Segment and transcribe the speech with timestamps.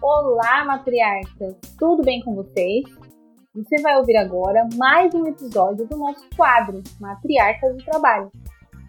[0.00, 1.56] Olá, matriarcas!
[1.78, 2.84] Tudo bem com vocês?
[3.54, 8.30] Você vai ouvir agora mais um episódio do nosso quadro Matriarcas do Trabalho.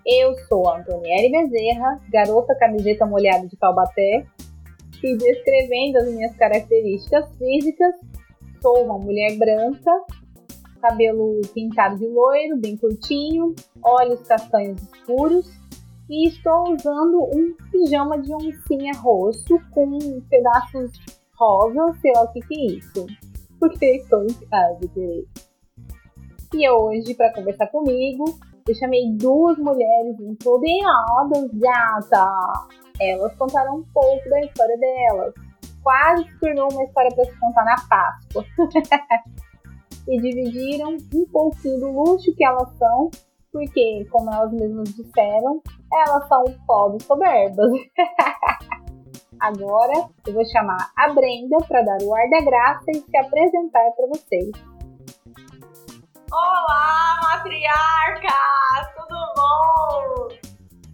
[0.05, 4.25] Eu sou a Antoniere Bezerra, garota camiseta molhada de Taubaté,
[5.03, 7.95] e descrevendo as minhas características físicas,
[8.61, 9.91] sou uma mulher branca,
[10.81, 15.49] cabelo pintado de loiro, bem curtinho, olhos castanhos escuros
[16.09, 19.97] e estou usando um pijama de oncinha roxo com
[20.29, 20.91] pedaços
[21.37, 23.05] rosa, sei lá o que, que é isso.
[23.59, 25.27] Porque estou em casa, querido.
[26.53, 28.23] E hoje, para conversar comigo,
[28.67, 32.27] eu chamei duas mulheres empoderadas, gata.
[32.99, 35.33] Elas contaram um pouco da história delas.
[35.87, 38.43] Quase se tornou uma história para se contar na Páscoa.
[40.05, 43.09] e dividiram um pouquinho do luxo que elas são,
[43.53, 45.61] porque, como elas mesmas disseram,
[45.93, 47.71] elas são pobres soberbas.
[49.39, 53.89] Agora eu vou chamar a Brenda para dar o ar da graça e se apresentar
[53.91, 54.51] para vocês.
[56.29, 58.35] Olá, matriarca!
[58.93, 60.27] Tudo bom?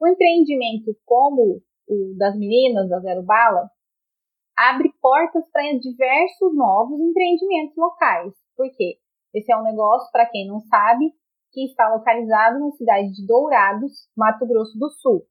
[0.00, 3.68] O empreendimento como o das meninas da Zero Bala
[4.56, 8.32] abre portas para diversos novos empreendimentos locais.
[8.56, 9.00] Por quê?
[9.34, 11.12] Esse é um negócio, para quem não sabe,
[11.52, 15.24] que está localizado na cidade de Dourados, Mato Grosso do Sul.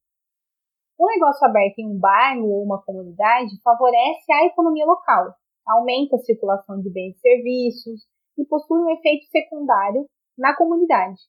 [0.99, 5.33] Um negócio aberto em um bairro ou uma comunidade favorece a economia local,
[5.65, 8.01] aumenta a circulação de bens e serviços
[8.37, 10.05] e possui um efeito secundário
[10.37, 11.19] na comunidade,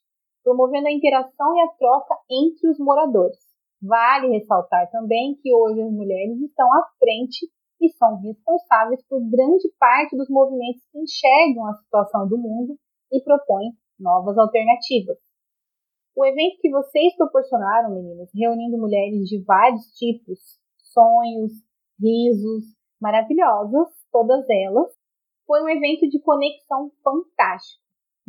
[0.43, 3.39] promovendo a interação e a troca entre os moradores.
[3.83, 7.49] Vale ressaltar também que hoje as mulheres estão à frente
[7.81, 12.77] e são responsáveis por grande parte dos movimentos que enxergam a situação do mundo
[13.13, 15.19] e propõem novas alternativas.
[16.15, 20.39] O evento que vocês proporcionaram, meninas, reunindo mulheres de vários tipos,
[20.93, 21.53] sonhos,
[21.99, 22.65] risos,
[23.01, 24.93] maravilhosas, todas elas,
[25.47, 27.81] foi um evento de conexão fantástico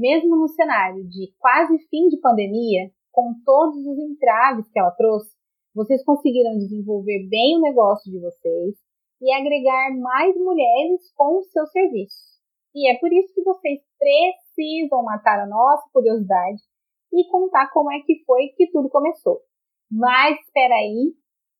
[0.02, 5.36] mesmo no cenário de quase fim de pandemia, com todos os entraves que ela trouxe,
[5.76, 8.76] vocês conseguiram desenvolver bem o negócio de vocês
[9.22, 12.32] e agregar mais mulheres com os seus serviços.
[12.74, 16.62] E é por isso que vocês precisam matar a nossa curiosidade
[17.14, 19.42] e contar como é que foi que tudo começou.
[19.92, 21.14] Mas espera aí,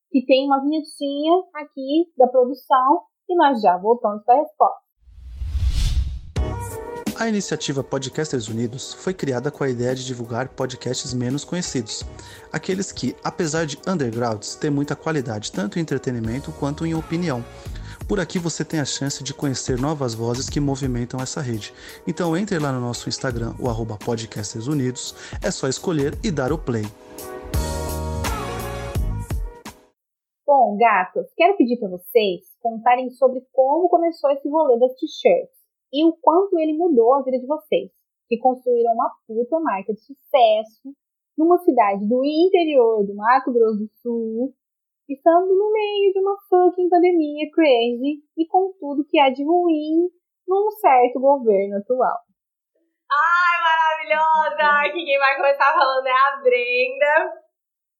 [0.10, 4.91] que tem uma vinhetinha aqui da produção e nós já voltamos para a resposta.
[7.22, 12.04] A iniciativa Podcasters Unidos foi criada com a ideia de divulgar podcasts menos conhecidos,
[12.52, 17.46] aqueles que, apesar de undergrounds, têm muita qualidade tanto em entretenimento quanto em opinião.
[18.08, 21.76] Por aqui você tem a chance de conhecer novas vozes que movimentam essa rede.
[22.08, 25.14] Então entre lá no nosso Instagram, o arroba Podcasters Unidos,
[25.44, 26.86] é só escolher e dar o play.
[30.44, 35.61] Bom, gatos, quero pedir para vocês contarem sobre como começou esse rolê das t-shirts
[35.92, 37.92] e o quanto ele mudou a vida de vocês,
[38.28, 40.94] que construíram uma puta marca de sucesso
[41.38, 44.54] numa cidade do interior do Mato Grosso do Sul,
[45.10, 50.10] estando no meio de uma fucking pandemia crazy e com tudo que há de ruim
[50.48, 52.20] num certo governo atual.
[53.12, 54.88] Ai, maravilhosa!
[54.88, 57.42] Aqui quem vai começar falando é a Brenda.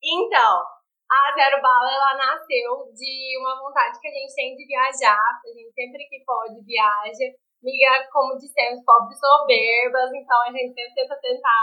[0.04, 0.64] Então,
[1.12, 5.20] a Zero Bala, ela nasceu de uma vontade que a gente tem de viajar.
[5.20, 7.36] A gente sempre que pode viaja.
[7.62, 10.10] Miga, como dissemos, pobres soberbas.
[10.14, 11.62] Então, a gente sempre tenta tentar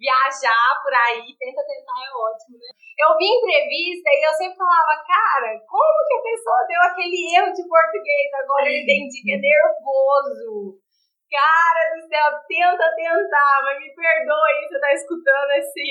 [0.00, 2.72] viajar por aí, tenta tentar, é ótimo, né?
[2.96, 7.52] Eu vi entrevista e eu sempre falava, cara, como que a pessoa deu aquele erro
[7.52, 8.28] de português?
[8.32, 10.80] Agora eu entendi que é nervoso.
[11.28, 15.86] Cara do céu, tenta tentar, mas me perdoe se você tá escutando esse,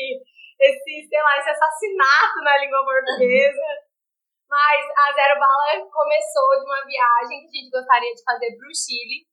[0.60, 3.68] esse, sei lá, esse assassinato na língua portuguesa.
[4.50, 8.74] Mas a Zero Bala começou de uma viagem que a gente gostaria de fazer pro
[8.74, 9.29] Chile.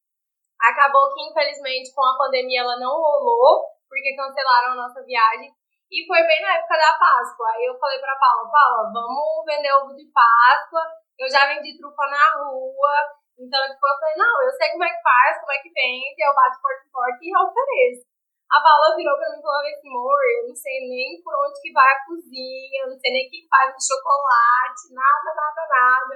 [0.61, 5.53] Acabou que, infelizmente, com a pandemia ela não rolou, porque cancelaram a nossa viagem.
[5.91, 7.47] E foi bem na época da Páscoa.
[7.55, 10.83] Aí eu falei pra Paula, Paula, vamos vender ovo de Páscoa.
[11.19, 12.95] Eu já vendi trufa na rua.
[13.39, 16.25] Então, tipo, eu falei, não, eu sei como é que faz, como é que vende,
[16.25, 18.09] eu bato forte forte e ofereço.
[18.49, 21.61] A Paula virou pra mim e falou assim, amor, eu não sei nem por onde
[21.61, 26.15] que vai a cozinha, não sei nem o que faz de chocolate, nada, nada, nada.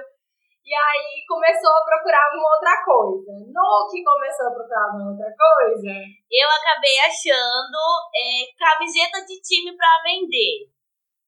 [0.61, 3.33] E aí começou a procurar uma outra coisa.
[3.49, 5.89] No que começou a procurar uma outra coisa,
[6.29, 7.81] eu acabei achando
[8.13, 10.69] é, camiseta de time para vender.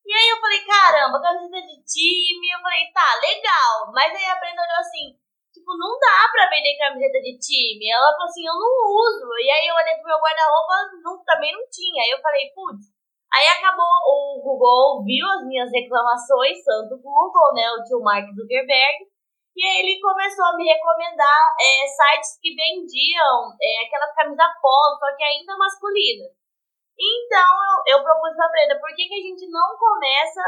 [0.05, 2.45] E aí eu falei, caramba, camiseta de time.
[2.53, 3.89] Eu falei, tá, legal.
[3.91, 5.17] Mas aí a Brenda olhou assim,
[5.49, 7.89] tipo, não dá pra vender camiseta de time.
[7.89, 9.27] Ela falou assim, eu não uso.
[9.41, 12.03] E aí eu olhei pro meu guarda-roupa, não, também não tinha.
[12.03, 12.93] Aí eu falei, putz.
[13.33, 18.29] Aí acabou, o Google viu as minhas reclamações, tanto o Google, né, o tio Mark
[18.29, 19.09] Zuckerberg,
[19.55, 24.97] e aí ele começou a me recomendar é, sites que vendiam é, aquelas camisas polo,
[24.97, 26.31] só que ainda masculinas.
[26.97, 27.51] Então
[27.87, 30.41] eu, eu propus pra Brenda, por que, que a gente não começa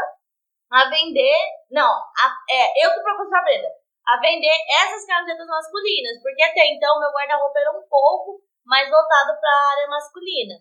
[0.72, 1.38] a vender.
[1.72, 3.70] Não, a, é, eu que propus pra Brenda,
[4.08, 9.40] a vender essas camisetas masculinas, porque até então meu guarda-roupa era um pouco mais voltado
[9.40, 10.56] para a área masculina.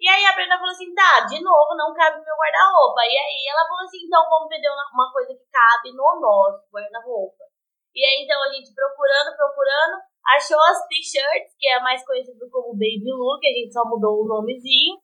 [0.00, 3.00] E aí a Brenda falou assim: tá, de novo, não cabe meu guarda-roupa.
[3.04, 7.51] E aí ela falou assim: então vamos vender uma coisa que cabe no nosso guarda-roupa.
[7.94, 12.72] E aí, então, a gente procurando, procurando, achou as t-shirts, que é mais conhecido como
[12.72, 14.96] Baby Look, a gente só mudou o nomezinho.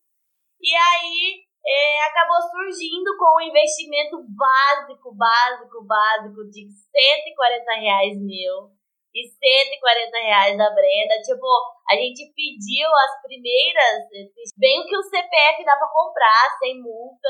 [0.61, 8.73] E aí, é, acabou surgindo com um investimento básico, básico, básico de 140 reais meu
[9.15, 11.21] e 140 reais da Brenda.
[11.21, 11.47] Tipo,
[11.91, 14.09] a gente pediu as primeiras,
[14.57, 17.29] bem o que o CPF dá pra comprar, sem multa.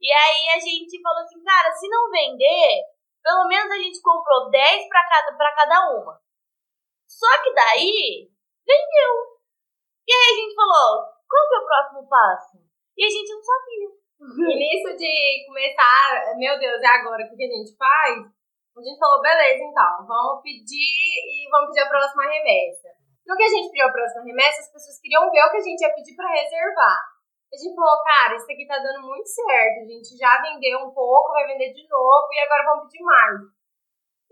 [0.00, 2.80] E aí a gente falou assim, cara, se não vender,
[3.26, 6.14] pelo menos a gente comprou 10 para cada, cada uma.
[7.10, 8.30] Só que daí,
[8.62, 9.14] vendeu.
[10.06, 12.62] E aí a gente falou, qual que é o próximo passo?
[12.94, 13.90] E a gente não sabia.
[14.46, 18.14] E nisso de começar, meu Deus, é agora o que a gente faz?
[18.22, 20.94] A gente falou, beleza, então, vamos pedir
[21.26, 22.94] e vamos pedir a próxima remessa.
[23.26, 25.66] No que a gente pediu a próxima remessa, as pessoas queriam ver o que a
[25.66, 27.15] gente ia pedir para reservar.
[27.52, 29.80] A gente falou, cara, isso aqui tá dando muito certo.
[29.80, 33.40] A gente já vendeu um pouco, vai vender de novo e agora vamos pedir mais.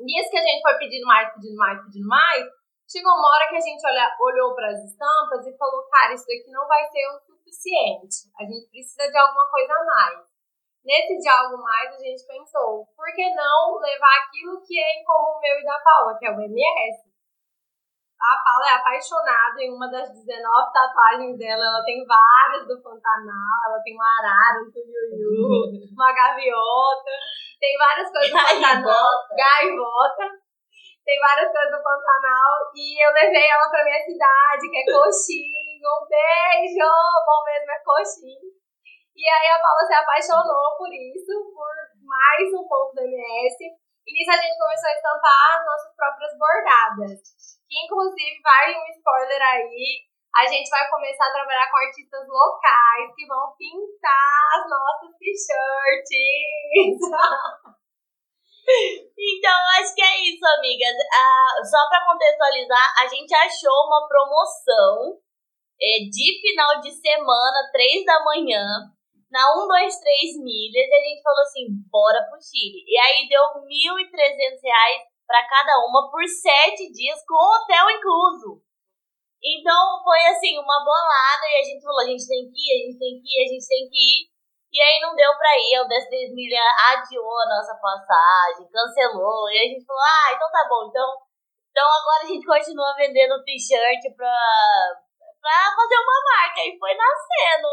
[0.01, 2.45] Nisso que a gente foi pedindo mais, pedindo mais, pedindo mais,
[2.91, 6.27] chegou uma hora que a gente olha, olhou para as estampas e falou, cara, isso
[6.27, 8.29] daqui não vai ser o suficiente.
[8.39, 10.35] A gente precisa de alguma coisa a mais.
[10.85, 15.05] Nesse de algo mais, a gente pensou, por que não levar aquilo que é em
[15.05, 17.14] comum meu e da Paula, que é o MS?
[18.25, 21.61] A Paula é apaixonada em uma das 19 tatuagens dela.
[21.61, 23.53] Ela tem várias do Pantanal.
[23.69, 27.13] Ela tem uma arara, um tuiuiu, uma gaviota.
[27.61, 29.29] Tem várias coisas do Pantanal.
[29.29, 30.25] Gaivota.
[31.05, 32.73] Tem várias coisas do Pantanal.
[32.73, 35.85] E eu levei ela pra minha cidade, que é Coxinho.
[35.85, 36.89] Um beijo!
[37.29, 38.49] Bom mesmo é Coxinho.
[39.13, 43.69] E aí a Paula se apaixonou por isso, por mais um pouco do MS.
[43.69, 47.45] E nisso a gente começou a estampar as nossas próprias bordadas
[47.83, 50.07] inclusive vai um spoiler aí.
[50.35, 56.99] A gente vai começar a trabalhar com artistas locais que vão pintar as nossas t-shirts.
[59.15, 60.97] então, acho que é isso, amigas.
[61.13, 65.23] Ah, só para contextualizar, a gente achou uma promoção
[65.81, 68.91] é, de final de semana, 3 da manhã,
[69.31, 72.83] na 123 milhas, e a gente falou assim: bora pro Chile.
[72.87, 78.63] E aí deu R$ 1.300 para cada uma por sete dias com hotel incluso.
[79.45, 82.81] Então foi assim, uma bolada e a gente falou, a gente tem que ir, a
[82.89, 84.35] gente tem que ir, a gente tem que ir.
[84.75, 89.49] E aí não deu pra ir, o 10 milha adiou a nossa passagem, cancelou.
[89.51, 91.09] E a gente falou, ah, então tá bom, então,
[91.71, 94.35] então agora a gente continua vendendo t-shirt pra,
[95.39, 96.61] pra fazer uma marca.
[96.67, 97.69] E foi nascendo.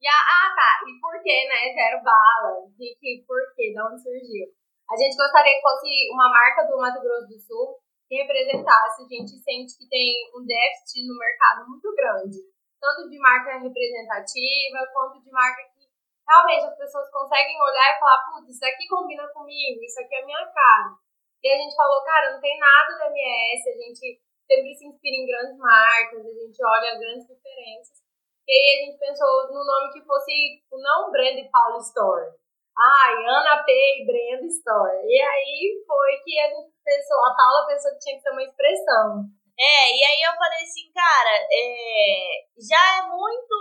[0.00, 0.72] E a, ah, tá.
[0.86, 1.74] E por que, né?
[1.74, 2.64] Zero bala?
[2.78, 3.74] De que, por quê?
[3.74, 4.48] De onde surgiu?
[4.88, 7.76] A gente gostaria que fosse uma marca do Mato Grosso do Sul
[8.08, 9.04] que representasse.
[9.04, 12.40] A gente sente que tem um déficit no mercado muito grande.
[12.80, 15.84] Tanto de marca representativa, quanto de marca que
[16.24, 20.22] realmente as pessoas conseguem olhar e falar, putz, isso aqui combina comigo, isso aqui é
[20.22, 20.96] a minha cara.
[21.42, 25.16] E a gente falou, cara, não tem nada da MS, a gente sempre se inspira
[25.16, 28.00] em grandes marcas, a gente olha grandes referências.
[28.48, 32.32] E aí a gente pensou no nome que fosse não Brand Paulo Store.
[32.78, 35.02] Ai, Ana P e Brand Store.
[35.02, 38.42] E aí foi que a gente pensou, a Paula pensou que tinha que ser uma
[38.42, 39.26] expressão.
[39.58, 43.56] É, e aí eu falei assim, cara, é, já é muito,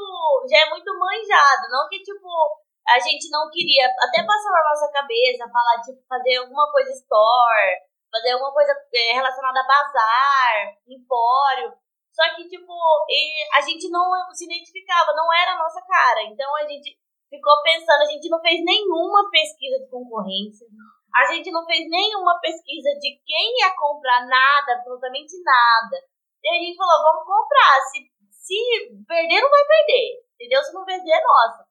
[0.45, 2.29] já é muito manjado, não que tipo
[2.87, 7.81] a gente não queria até passar na nossa cabeça, falar tipo fazer alguma coisa store,
[8.11, 11.73] fazer alguma coisa é, relacionada a bazar, empório.
[12.13, 12.73] Só que, tipo,
[13.53, 16.23] a gente não se identificava, não era a nossa cara.
[16.23, 16.97] Então a gente
[17.29, 20.67] ficou pensando, a gente não fez nenhuma pesquisa de concorrência,
[21.15, 25.97] a gente não fez nenhuma pesquisa de quem ia comprar nada, absolutamente nada.
[26.43, 27.81] E a gente falou, vamos comprar.
[27.91, 28.59] Se, se
[29.07, 30.23] perder, não vai perder.
[30.35, 30.63] Entendeu?
[30.63, 31.65] Se não vender, é nossa.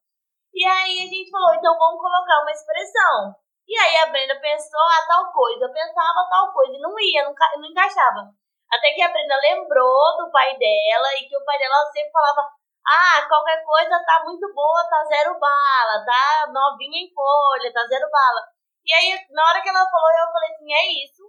[0.53, 3.37] E aí a gente falou, então vamos colocar uma expressão.
[3.69, 5.65] E aí a Brenda pensou, ah, tal coisa.
[5.65, 8.35] Eu pensava tal coisa e não ia, não, não encaixava.
[8.73, 12.51] Até que a Brenda lembrou do pai dela e que o pai dela sempre falava:
[12.87, 18.09] Ah, qualquer coisa tá muito boa, tá zero bala, tá novinha em folha, tá zero
[18.11, 18.47] bala.
[18.85, 21.23] E aí, na hora que ela falou, eu falei assim: É isso,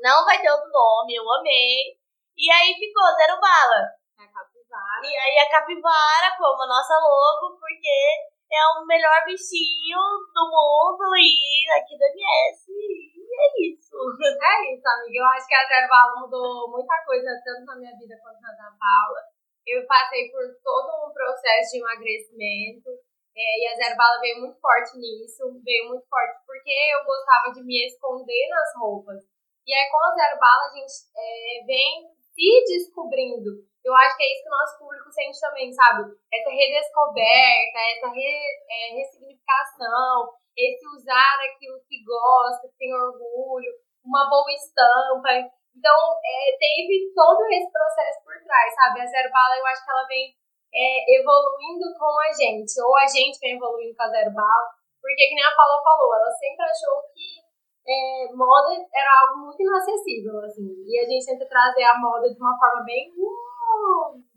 [0.00, 1.98] não vai ter outro nome, eu amei.
[2.36, 3.82] E aí ficou zero bala.
[4.18, 5.02] A capivara.
[5.02, 9.98] E aí a capivara como a nossa logo, porque é o melhor bichinho
[10.32, 12.70] do mundo e aqui da MS.
[12.70, 13.96] E é isso.
[14.22, 15.18] É isso, amiga.
[15.18, 18.52] Eu acho que a Zero Bala mudou muita coisa, tanto na minha vida quanto na
[18.52, 19.35] da Paula.
[19.66, 22.90] Eu passei por todo um processo de emagrecimento.
[23.36, 27.52] É, e a Zero Bala veio muito forte nisso, veio muito forte porque eu gostava
[27.52, 29.20] de me esconder nas roupas.
[29.66, 34.24] E aí, com a Zero Bala, a gente é, vem se descobrindo eu acho que
[34.24, 36.10] é isso que o nosso público sente também, sabe?
[36.34, 38.26] Essa redescoberta, essa re,
[38.68, 43.70] é, ressignificação, esse usar aquilo que gosta, que tem orgulho,
[44.04, 45.54] uma boa estampa.
[45.76, 49.00] Então, é, teve todo esse processo por trás, sabe?
[49.00, 50.32] A Zero Bala, eu acho que ela vem
[50.72, 55.28] é, evoluindo com a gente, ou a gente vem evoluindo com a Zero Bala, porque,
[55.28, 57.44] que nem a Paula falou, ela sempre achou que
[57.86, 62.40] é, moda era algo muito inacessível, assim, e a gente tenta trazer a moda de
[62.40, 63.12] uma forma bem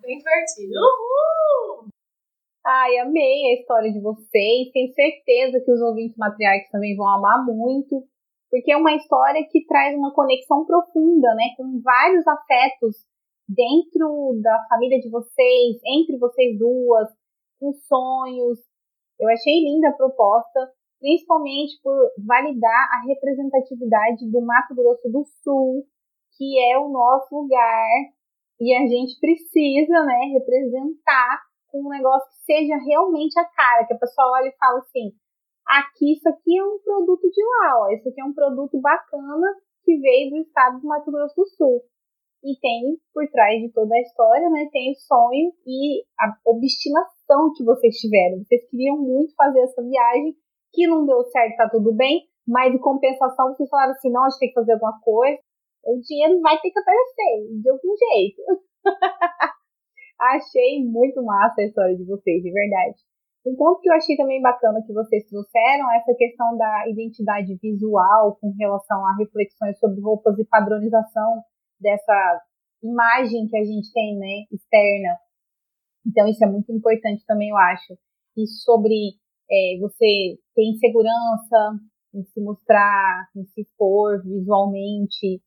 [0.01, 0.73] bem divertido.
[0.75, 1.89] Uhul!
[2.65, 4.69] Ai, amei a história de vocês.
[4.71, 8.03] Tenho certeza que os ouvintes matriarcas também vão amar muito,
[8.49, 12.95] porque é uma história que traz uma conexão profunda, né, com vários afetos
[13.47, 17.09] dentro da família de vocês, entre vocês duas,
[17.59, 18.59] com sonhos.
[19.19, 25.85] Eu achei linda a proposta, principalmente por validar a representatividade do Mato Grosso do Sul,
[26.37, 27.87] que é o nosso lugar
[28.59, 31.41] e a gente precisa, né, representar
[31.73, 35.13] um negócio que seja realmente a cara, que a pessoa olha e fala assim,
[35.69, 39.47] aqui isso aqui é um produto de lá, ó, isso aqui é um produto bacana
[39.83, 41.81] que veio do estado do Mato Grosso do Sul.
[42.43, 47.51] E tem por trás de toda a história, né, tem o sonho e a obstinação
[47.55, 48.43] que vocês tiveram.
[48.43, 50.35] Vocês queriam muito fazer essa viagem,
[50.73, 54.29] que não deu certo, tá tudo bem, mas em compensação vocês falaram assim, não, a
[54.29, 55.37] gente tem que fazer alguma coisa,
[55.85, 58.41] o dinheiro vai ter que aparecer, de algum jeito.
[60.19, 62.99] achei muito massa a história de vocês, de verdade.
[63.45, 67.55] Um ponto que eu achei também bacana que vocês trouxeram é essa questão da identidade
[67.61, 71.41] visual com relação a reflexões sobre roupas e padronização
[71.79, 72.41] dessa
[72.83, 75.17] imagem que a gente tem, né, externa.
[76.05, 77.97] Então isso é muito importante também, eu acho.
[78.37, 79.15] E sobre
[79.49, 81.79] é, você ter insegurança
[82.13, 85.41] em se mostrar, em se expor visualmente,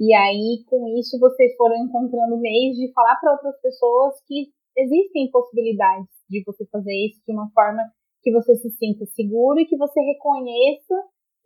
[0.00, 5.28] e aí, com isso, vocês foram encontrando meios de falar para outras pessoas que existem
[5.28, 7.82] possibilidades de você fazer isso de uma forma
[8.22, 10.94] que você se sinta seguro e que você reconheça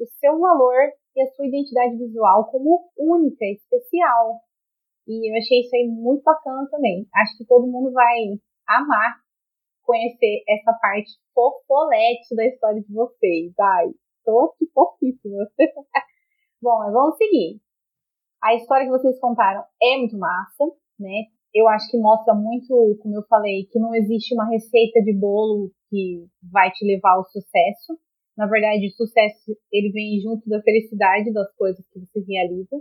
[0.00, 4.40] o seu valor e a sua identidade visual como única, especial.
[5.06, 7.06] E eu achei isso aí muito bacana também.
[7.14, 9.22] Acho que todo mundo vai amar
[9.82, 13.52] conhecer essa parte fofolete da história de vocês.
[13.58, 13.88] Ai,
[14.24, 15.46] tô aqui fofíssima.
[16.62, 17.60] Bom, vamos seguir.
[18.42, 20.64] A história que vocês contaram é muito massa,
[20.98, 21.26] né?
[21.54, 25.70] Eu acho que mostra muito, como eu falei, que não existe uma receita de bolo
[25.90, 27.98] que vai te levar ao sucesso.
[28.36, 32.80] Na verdade, o sucesso ele vem junto da felicidade das coisas que você realiza.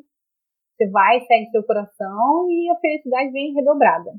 [0.76, 4.14] Você vai, segue seu coração e a felicidade vem redobrada.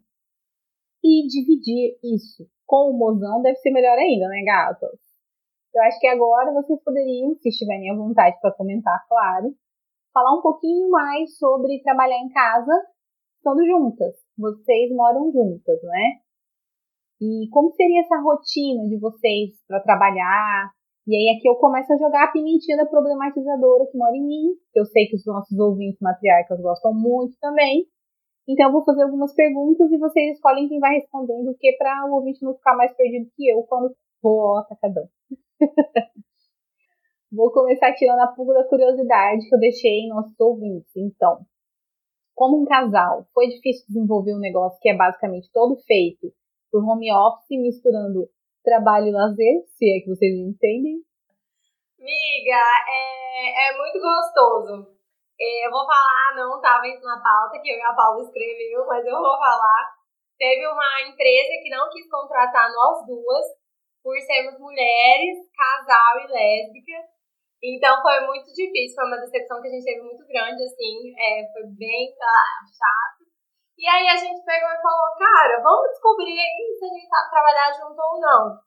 [1.02, 5.00] E dividir isso com o mozão deve ser melhor ainda, né, gatos?
[5.74, 9.54] Eu acho que agora vocês poderiam, se estiverem à vontade para comentar, claro,
[10.12, 12.72] falar um pouquinho mais sobre trabalhar em casa
[13.42, 14.14] estando juntas.
[14.38, 16.20] Vocês moram juntas, né?
[17.20, 20.70] E como seria essa rotina de vocês para trabalhar?
[21.06, 24.80] E aí aqui eu começo a jogar a pimentinha problematizadora que mora em mim, que
[24.80, 27.86] eu sei que os nossos ouvintes matriarcas gostam muito também.
[28.48, 32.06] Então eu vou fazer algumas perguntas e vocês escolhem quem vai respondendo o que para
[32.06, 35.08] o ouvinte não ficar mais perdido que eu quando vou atacadão.
[37.30, 40.90] vou começar tirando a pulga da curiosidade que eu deixei em nossos ouvintes.
[40.96, 41.38] Então,
[42.34, 46.32] como um casal, foi difícil desenvolver um negócio que é basicamente todo feito
[46.70, 48.28] por home office, misturando
[48.64, 51.02] trabalho e lazer, se é que vocês entendem?
[51.98, 54.92] Miga, é, é muito gostoso.
[55.38, 58.86] É, eu vou falar, não estava isso na pauta, que eu e a Paula escreveu,
[58.86, 59.94] mas eu vou falar.
[60.38, 63.46] Teve uma empresa que não quis contratar nós duas,
[64.02, 67.11] por sermos mulheres, casal e lésbica.
[67.62, 71.46] Então foi muito difícil, foi uma decepção que a gente teve muito grande, assim, é,
[71.52, 73.22] foi bem chato.
[73.78, 77.30] E aí a gente pegou e falou, cara, vamos descobrir aí se a gente sabe
[77.30, 78.58] trabalhar junto ou não.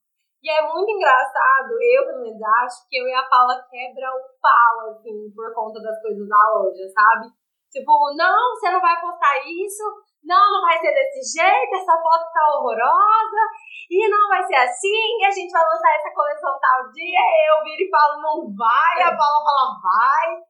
[0.42, 4.22] E é muito engraçado, eu pelo menos acho que eu e a Paula quebra o
[4.40, 7.28] pau, assim, por conta das coisas da loja, sabe?
[7.72, 9.84] Tipo, não, você não vai postar isso,
[10.26, 13.42] não, não vai ser desse jeito, essa foto tá horrorosa,
[13.90, 17.22] e não vai ser assim, e a gente vai lançar essa coleção tal dia,
[17.54, 20.44] eu viro e falo, não vai, a Paula fala, vai.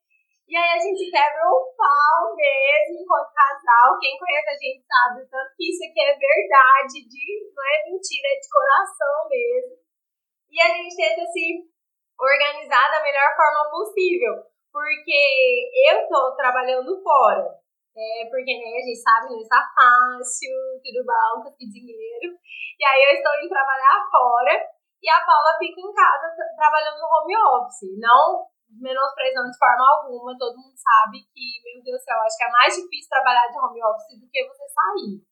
[0.47, 3.97] E aí a gente quebra o pau mesmo enquanto casal.
[3.99, 8.29] Quem conhece a gente sabe tanto que isso aqui é verdade, de, não é mentira,
[8.29, 9.73] é de coração mesmo.
[10.51, 11.65] E a gente tenta se
[12.13, 14.45] organizar da melhor forma possível.
[14.71, 17.64] Porque eu tô trabalhando fora.
[17.95, 20.51] É, porque né, a gente sabe, não está fácil,
[20.83, 22.35] tudo bom, conseguir dinheiro.
[22.75, 24.51] E aí eu estou indo trabalhar fora
[24.99, 26.27] e a Paula fica em casa
[26.59, 27.95] trabalhando no home office.
[27.95, 32.43] Não menosprezando de forma alguma, todo mundo sabe que, meu Deus do céu, acho que
[32.43, 35.23] é mais difícil trabalhar de home office do que você sair.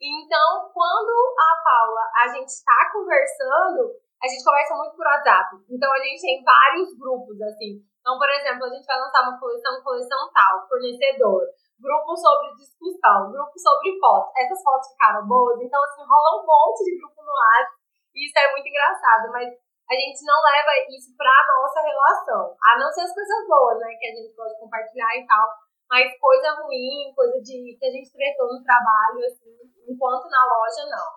[0.00, 5.60] Então, quando a Paula, a gente está conversando, a gente conversa muito por WhatsApp.
[5.68, 7.84] Então, a gente tem vários grupos, assim.
[8.00, 11.42] Então, por exemplo, a gente vai lançar uma coleção, coleção tal, fornecedor.
[11.80, 14.32] Grupo sobre discussão, grupo sobre fotos.
[14.36, 17.80] Essas fotos ficaram boas, então, assim, rola um monte de grupo no WhatsApp.
[18.14, 22.54] E isso é muito engraçado, mas a gente não leva isso pra nossa relação.
[22.62, 25.48] A não ser as coisas boas, né, que a gente pode compartilhar e tal.
[25.90, 29.50] Mas coisa ruim, coisa de que a gente tretou no trabalho, assim,
[29.88, 31.08] enquanto na loja, não.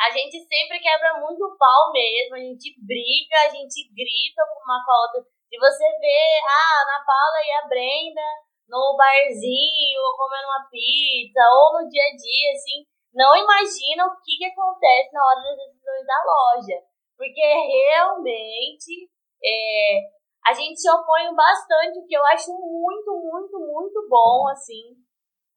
[0.00, 4.64] A gente sempre quebra muito o pau mesmo, a gente briga, a gente grita com
[4.64, 5.20] uma outra.
[5.20, 8.28] Se você vê a Ana Paula e a Brenda
[8.68, 14.16] no barzinho, ou comendo uma pizza, ou no dia a dia, assim, não imagina o
[14.24, 16.78] que, que acontece na hora das decisões da loja.
[17.16, 19.10] Porque realmente
[19.44, 20.00] é,
[20.46, 24.96] a gente se opõe bastante, o que eu acho muito, muito, muito bom, assim.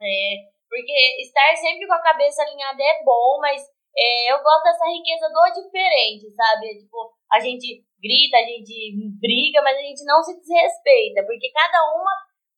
[0.02, 3.64] É, porque estar sempre com a cabeça alinhada é bom, mas
[3.98, 6.80] é, eu gosto dessa riqueza do diferente, sabe?
[6.80, 11.80] Tipo, a gente grita, a gente briga, mas a gente não se desrespeita, porque cada
[11.96, 12.12] uma,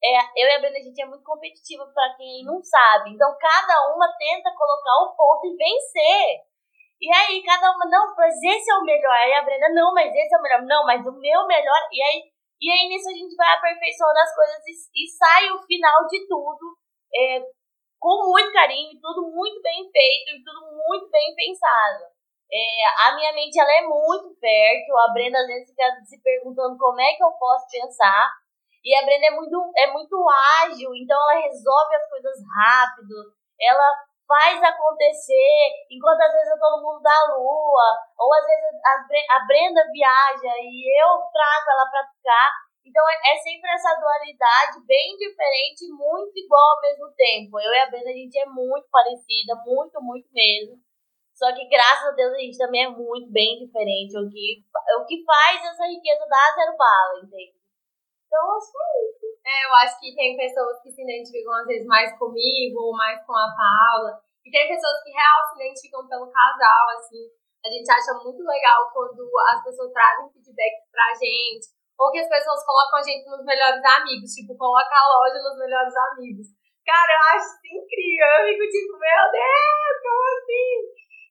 [0.03, 3.35] é, eu e a Brenda, a gente é muito competitiva para quem não sabe, então
[3.39, 6.47] cada uma tenta colocar o ponto e vencer.
[6.99, 9.13] E aí, cada uma, não, mas esse é o melhor.
[9.13, 10.63] Aí a Brenda, não, mas esse é o melhor.
[10.63, 11.87] Não, mas o meu melhor.
[11.91, 12.23] E aí,
[12.59, 16.27] e aí nisso a gente vai aperfeiçoando as coisas e, e sai o final de
[16.27, 16.77] tudo
[17.13, 17.41] é,
[17.99, 22.05] com muito carinho, tudo muito bem feito e tudo muito bem pensado.
[22.51, 26.77] É, a minha mente ela é muito fértil, a Brenda às vezes fica se perguntando
[26.77, 28.31] como é que eu posso pensar.
[28.83, 30.15] E a Brenda é muito, é muito
[30.63, 33.15] ágil, então ela resolve as coisas rápido,
[33.59, 37.87] ela faz acontecer, enquanto às vezes eu tô no mundo da lua,
[38.19, 38.75] ou às vezes
[39.31, 42.51] a Brenda viaja e eu trago ela pra ficar.
[42.85, 47.59] Então é, é, sempre essa dualidade bem diferente, muito igual ao mesmo tempo.
[47.59, 50.79] Eu e a Brenda, a gente é muito parecida, muito, muito mesmo.
[51.35, 54.17] Só que graças a Deus a gente também é muito bem diferente.
[54.17, 54.63] O que,
[54.99, 57.56] o que faz essa riqueza da zero bala, entende?
[58.27, 59.27] Então acho que é isso.
[59.47, 63.23] É, eu acho que tem pessoas que se identificam às vezes mais comigo ou mais
[63.25, 64.19] com a Paula.
[64.43, 65.55] E tem pessoas que realmente se
[65.87, 67.23] identificam pelo casal, assim.
[67.65, 69.23] A gente acha muito legal quando
[69.55, 73.81] as pessoas trazem feedback pra gente ou que as pessoas colocam a gente nos melhores
[73.81, 76.47] amigos, tipo, coloca a loja nos melhores amigos.
[76.85, 78.27] Cara, eu acho isso incrível.
[78.37, 80.73] Eu fico tipo, meu Deus, como assim?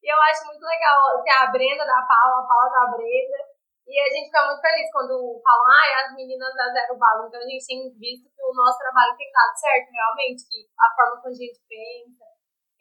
[0.03, 3.41] E eu acho muito legal ter a Brenda da Paula, a Paula da Brenda.
[3.87, 5.15] E a gente fica muito feliz quando
[5.47, 7.27] falam, ah, as meninas da Zero Bala.
[7.27, 10.91] Então a gente tem visto que o nosso trabalho tem dado certo, realmente, que a
[10.91, 12.27] forma como a gente pensa.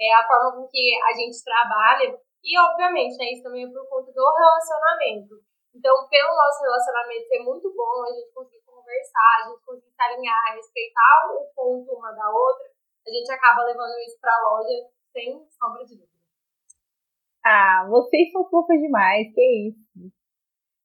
[0.02, 2.18] é a forma com que a gente trabalha.
[2.44, 5.34] E, obviamente, né, isso também é por conta do relacionamento.
[5.74, 10.02] Então, pelo nosso relacionamento ser muito bom, a gente conseguir conversar, a gente conseguir se
[10.02, 12.66] alinhar, respeitar o ponto uma da outra,
[13.06, 16.16] a gente acaba levando isso para a loja sem sombra de dúvida.
[17.44, 20.15] Ah, vocês são fofas demais, que isso.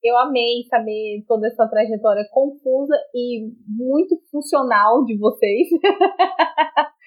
[0.03, 5.69] Eu amei saber toda essa trajetória confusa e muito funcional de vocês.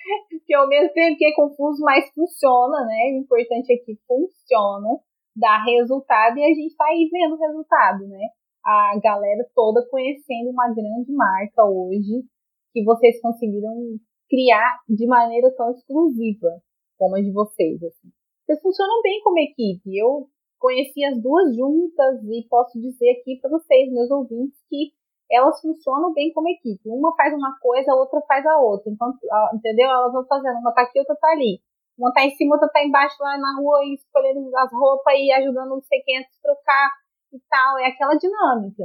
[0.45, 3.13] que ao mesmo tempo que é confuso, mas funciona, né?
[3.13, 4.99] O importante é que funciona,
[5.35, 8.27] dá resultado e a gente tá aí vendo o resultado, né?
[8.65, 12.23] A galera toda conhecendo uma grande marca hoje
[12.71, 13.73] que vocês conseguiram
[14.29, 16.61] criar de maneira tão exclusiva
[16.97, 18.09] como a de vocês, assim.
[18.45, 19.97] Vocês funcionam bem como equipe.
[19.97, 20.27] Eu
[20.63, 24.93] conheci as duas juntas e posso dizer aqui para vocês, meus ouvintes, que
[25.29, 26.87] elas funcionam bem como equipe.
[26.87, 28.89] Uma faz uma coisa, a outra faz a outra.
[28.89, 29.11] Então,
[29.53, 29.89] entendeu?
[29.89, 31.59] Elas vão fazendo, uma tá aqui, outra tá ali.
[31.97, 35.69] Uma tá em cima, outra tá embaixo lá na rua escolhendo as roupas e ajudando
[35.69, 36.89] não sei quem a se trocar
[37.33, 37.77] e tal.
[37.79, 38.83] É aquela dinâmica.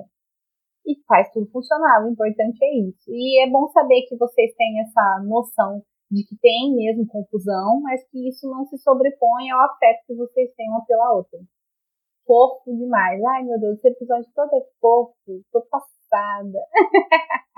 [0.85, 2.05] E faz tudo funcionar.
[2.05, 3.07] O importante é isso.
[3.09, 8.03] E é bom saber que vocês têm essa noção de que tem mesmo confusão, mas
[8.11, 11.39] que isso não se sobrepõe ao afeto que vocês têm uma pela outra
[12.29, 13.25] fofo demais.
[13.25, 15.43] Ai, meu Deus, esse episódio todo é fofo.
[15.51, 16.59] Tô passada.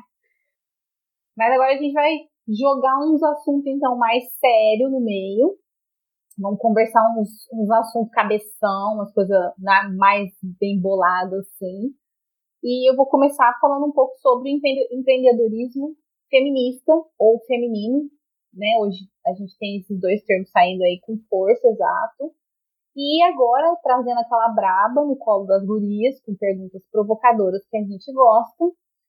[1.37, 2.17] Mas agora a gente vai
[2.49, 5.59] jogar uns assuntos, então, mais sérios no meio.
[6.39, 10.31] Vamos conversar uns, uns assuntos cabeção, umas coisas mais
[10.61, 11.93] bem boladas, assim.
[12.63, 15.97] E eu vou começar falando um pouco sobre empreendedorismo
[16.31, 18.09] feminista ou feminino,
[18.55, 18.77] né?
[18.81, 22.33] Hoje a gente tem esses dois termos saindo aí com força, exato.
[23.03, 28.13] E agora, trazendo aquela braba no colo das gurias, com perguntas provocadoras que a gente
[28.13, 28.63] gosta,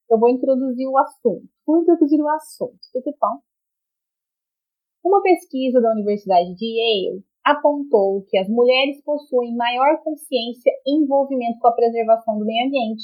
[0.10, 1.44] eu vou introduzir o assunto.
[1.68, 2.80] Vou introduzir o assunto.
[5.04, 11.60] Uma pesquisa da Universidade de Yale apontou que as mulheres possuem maior consciência e envolvimento
[11.60, 13.04] com a preservação do meio ambiente,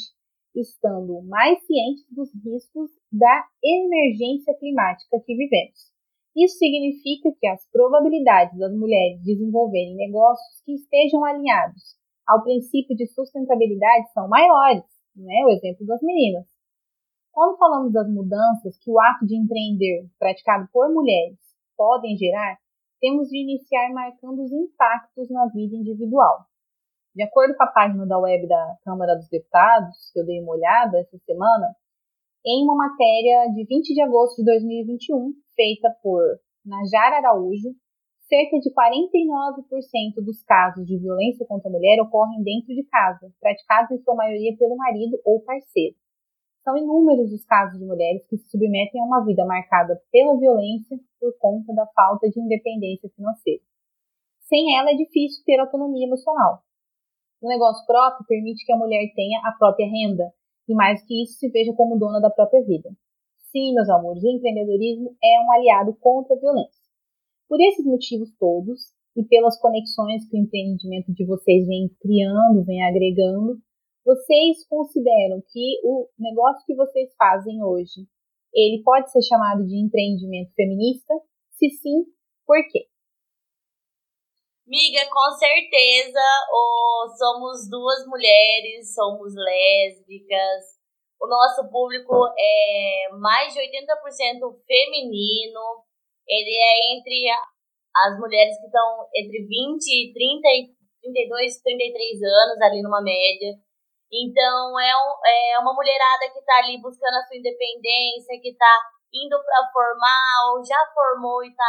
[0.56, 5.97] estando mais cientes dos riscos da emergência climática que vivemos.
[6.38, 11.98] Isso significa que as probabilidades das mulheres desenvolverem negócios que estejam alinhados
[12.28, 14.84] ao princípio de sustentabilidade são maiores,
[15.16, 15.44] né?
[15.46, 16.46] O exemplo das meninas.
[17.32, 21.40] Quando falamos das mudanças que o ato de empreender praticado por mulheres
[21.76, 22.60] podem gerar,
[23.02, 26.46] temos de iniciar marcando os impactos na vida individual.
[27.16, 30.54] De acordo com a página da web da Câmara dos Deputados, que eu dei uma
[30.54, 31.76] olhada essa semana,
[32.48, 36.24] em uma matéria de 20 de agosto de 2021, feita por
[36.66, 37.76] Najara Araújo,
[38.24, 43.92] cerca de 49% dos casos de violência contra a mulher ocorrem dentro de casa, praticados
[43.92, 45.98] em sua maioria pelo marido ou parceiro.
[46.64, 50.98] São inúmeros os casos de mulheres que se submetem a uma vida marcada pela violência
[51.20, 53.62] por conta da falta de independência financeira.
[54.48, 56.64] Sem ela é difícil ter autonomia emocional.
[57.42, 60.32] O negócio próprio permite que a mulher tenha a própria renda,
[60.68, 62.90] e mais que isso, se veja como dona da própria vida.
[63.52, 66.82] Sim, meus amores, o empreendedorismo é um aliado contra a violência.
[67.48, 72.84] Por esses motivos todos, e pelas conexões que o empreendimento de vocês vem criando, vem
[72.84, 73.60] agregando,
[74.06, 78.06] vocês consideram que o negócio que vocês fazem hoje,
[78.54, 81.14] ele pode ser chamado de empreendimento feminista?
[81.50, 82.06] Se sim,
[82.46, 82.86] por quê?
[84.68, 86.20] Miga, com certeza,
[86.52, 90.76] oh, somos duas mulheres, somos lésbicas,
[91.22, 93.64] o nosso público é mais de 80%
[94.68, 95.88] feminino,
[96.28, 97.32] ele é entre
[97.96, 103.56] as mulheres que estão entre 20, 30 e 32, 33 anos, ali numa média.
[104.12, 108.82] Então, é, um, é uma mulherada que está ali buscando a sua independência, que está
[109.14, 111.64] indo para formar ou já formou e está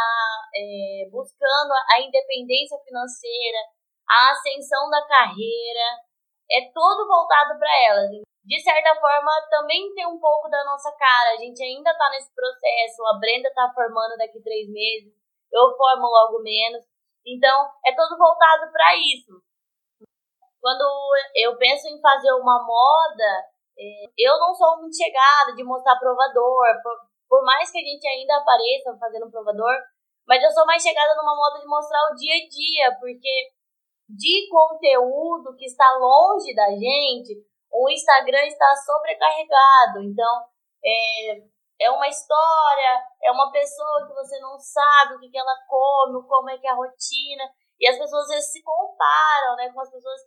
[0.55, 3.59] é, buscando a independência financeira,
[4.07, 6.03] a ascensão da carreira,
[6.51, 8.09] é todo voltado para elas.
[8.43, 11.31] De certa forma, também tem um pouco da nossa cara.
[11.31, 13.05] A gente ainda está nesse processo.
[13.05, 15.13] A Brenda está formando daqui três meses,
[15.51, 16.83] eu formo logo menos.
[17.25, 19.37] Então, é todo voltado para isso.
[20.59, 20.83] Quando
[21.35, 23.45] eu penso em fazer uma moda,
[23.77, 26.81] é, eu não sou muito chegada de mostrar provador,
[27.29, 29.77] por mais que a gente ainda apareça fazendo provador,
[30.27, 33.53] mas eu sou mais chegada numa moda de mostrar o dia a dia, porque
[34.09, 37.37] de conteúdo que está longe da gente,
[37.71, 40.01] o Instagram está sobrecarregado.
[40.01, 40.45] Então,
[40.83, 45.55] é, é uma história, é uma pessoa que você não sabe o que, que ela
[45.67, 47.43] come, como é que é a rotina.
[47.79, 50.21] E as pessoas às vezes se comparam né, com as pessoas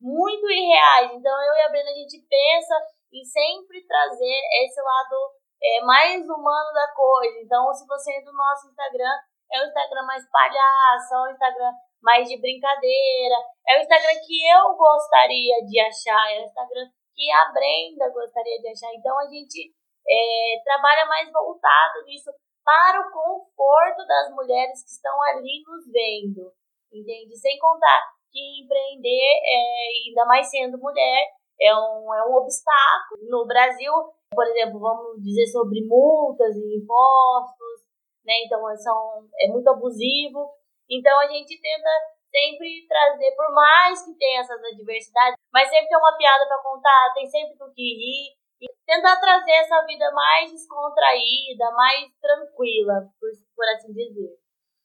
[0.00, 1.12] muito irreais.
[1.12, 2.74] Então, eu e a Brenda, a gente pensa
[3.12, 7.38] em sempre trazer esse lado é, mais humano da coisa.
[7.40, 9.14] Então, se você entra no nosso Instagram,
[9.52, 14.38] é o Instagram mais palhaço, é o Instagram mais de brincadeira, é o Instagram que
[14.46, 18.94] eu gostaria de achar, é o Instagram que a Brenda gostaria de achar.
[18.94, 19.74] Então a gente
[20.06, 22.30] é, trabalha mais voltado nisso
[22.64, 26.52] para o conforto das mulheres que estão ali nos vendo,
[26.92, 27.34] entende?
[27.36, 31.18] Sem contar que empreender, é, ainda mais sendo mulher,
[31.60, 33.22] é um, é um obstáculo.
[33.28, 33.92] No Brasil,
[34.32, 37.88] por exemplo, vamos dizer sobre multas e impostos,
[38.24, 38.34] né?
[38.44, 40.50] Então são, é muito abusivo.
[40.88, 41.90] Então a gente tenta
[42.30, 47.12] sempre trazer, por mais que tenha essas adversidades, mas sempre tem uma piada para contar,
[47.14, 48.38] tem sempre do que rir.
[48.60, 54.34] E tentar trazer essa vida mais descontraída, mais tranquila, por, por assim dizer.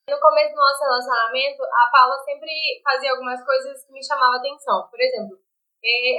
[0.07, 2.51] No começo do nosso relacionamento, a Paula sempre
[2.83, 4.87] fazia algumas coisas que me chamavam atenção.
[4.91, 5.42] Por exemplo, é,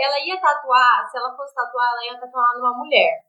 [0.02, 3.24] ela ia tatuar, se ela fosse tatuar, ela ia tatuar numa mulher.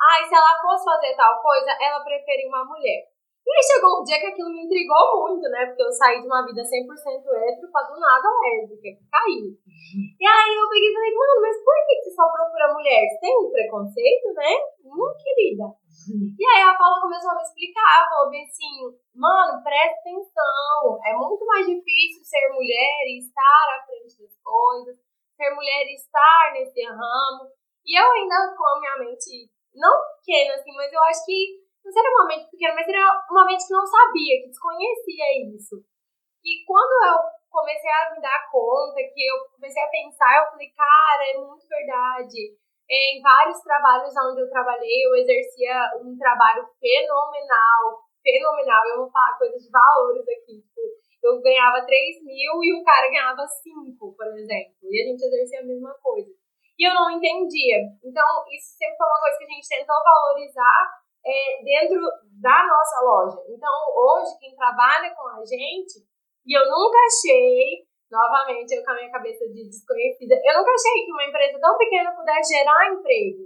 [0.00, 3.04] Ah, e se ela fosse fazer tal coisa, ela preferia uma mulher.
[3.40, 5.66] E aí chegou um dia que aquilo me intrigou muito, né?
[5.66, 9.50] Porque eu saí de uma vida 100% hétero pra do nada lésbica, caiu.
[9.50, 13.08] E aí eu peguei e falei, mano, mas por que você só procura mulher?
[13.08, 14.54] Você tem um preconceito, né?
[14.84, 15.66] Não, querida.
[16.38, 21.12] E aí a Paula começou a me explicar, falou bem assim, mano, presta atenção, é
[21.12, 24.96] muito mais difícil ser mulher e estar à frente das coisas,
[25.40, 27.48] ser mulher estar nesse ramo.
[27.86, 31.90] E eu ainda com a minha mente, não pequena assim, mas eu acho que não
[31.90, 35.80] seria uma mente pequena, mas era uma mente que não sabia, que desconhecia isso.
[36.44, 37.16] E quando eu
[37.48, 41.66] comecei a me dar conta, que eu comecei a pensar, eu falei, cara, é muito
[41.66, 42.56] verdade.
[42.90, 48.82] É, em vários trabalhos onde eu trabalhei, eu exercia um trabalho fenomenal, fenomenal.
[48.88, 50.60] Eu vou falar coisas de valores aqui.
[50.60, 50.80] Tipo,
[51.22, 54.74] eu ganhava 3 mil e o cara ganhava 5, por exemplo.
[54.84, 56.30] E a gente exercia a mesma coisa.
[56.78, 57.76] E eu não entendia.
[58.02, 62.00] Então, isso sempre foi uma coisa que a gente tentou valorizar é, dentro
[62.40, 63.38] da nossa loja.
[63.48, 66.00] Então, hoje, quem trabalha com a gente,
[66.46, 71.04] e eu nunca achei, novamente, eu com a minha cabeça de desconhecida, eu nunca achei
[71.04, 73.44] que uma empresa tão pequena pudesse gerar emprego.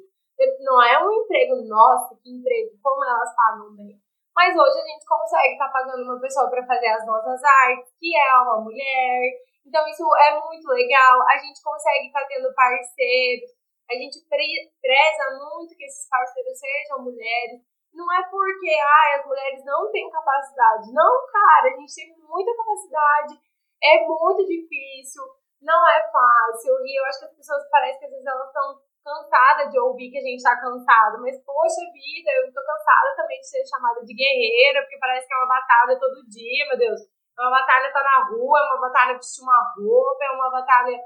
[0.61, 4.04] Não é um emprego nosso, que emprego, como elas pagam bem.
[4.35, 7.93] Mas hoje a gente consegue estar tá pagando uma pessoa para fazer as nossas artes,
[7.99, 9.21] que é uma mulher.
[9.65, 11.23] Então, isso é muito legal.
[11.29, 13.51] A gente consegue estar tá tendo parceiros
[13.91, 17.61] a gente preza muito que esses parceiros sejam mulheres.
[17.93, 20.93] Não é porque ah, as mulheres não têm capacidade.
[20.93, 23.41] Não, cara, a gente tem muita capacidade.
[23.83, 25.23] É muito difícil,
[25.61, 26.75] não é fácil.
[26.87, 30.11] E eu acho que as pessoas parecem que às vezes elas estão cansadas de ouvir
[30.11, 31.21] que a gente tá cansado.
[31.21, 35.35] Mas, poxa vida, eu tô cansada também de ser chamada de guerreira, porque parece que
[35.35, 37.01] é uma batalha todo dia, meu Deus.
[37.37, 40.99] É uma batalha tá na rua, é uma batalha vestir uma roupa, é uma batalha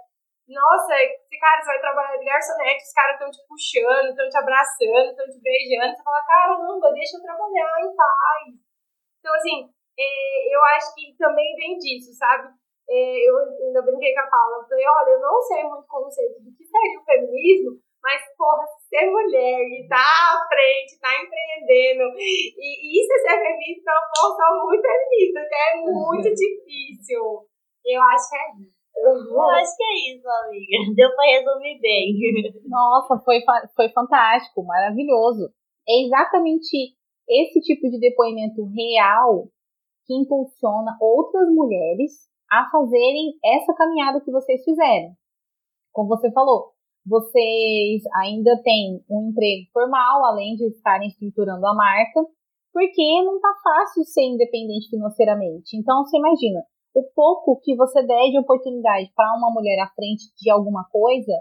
[0.49, 0.97] nossa,
[1.39, 5.29] cara, você vai trabalhar de garçonete, os caras estão te puxando, estão te abraçando, estão
[5.29, 5.93] te beijando.
[5.95, 8.49] Você fala, caramba, deixa eu trabalhar em paz.
[9.21, 12.49] Então, assim, é, eu acho que também vem disso, sabe?
[12.89, 14.63] É, eu ainda brinquei com a Paula.
[14.63, 17.77] Eu falei, olha, eu não sei muito conceito do que seria o feminismo,
[18.09, 23.91] mas, porra, ser mulher e tá à frente, tá empreendendo, e isso é ser feminista,
[23.91, 27.21] é uma força muito feminista, que é muito difícil.
[27.85, 28.79] Eu acho que é isso.
[28.97, 30.77] Eu acho que é isso, amiga.
[30.97, 32.17] Deu pra resumir bem.
[32.65, 33.41] Nossa, foi,
[33.77, 35.53] foi fantástico, maravilhoso.
[35.87, 36.97] É exatamente
[37.29, 39.49] esse tipo de depoimento real
[40.07, 45.13] que impulsiona outras mulheres a fazerem essa caminhada que vocês fizeram.
[45.93, 46.73] Como você falou,
[47.07, 52.21] vocês ainda têm um emprego formal, além de estarem estruturando a marca,
[52.73, 55.77] porque não tá fácil ser independente financeiramente.
[55.77, 56.61] Então, você imagina,
[56.95, 61.33] o pouco que você der de oportunidade para uma mulher à frente de alguma coisa,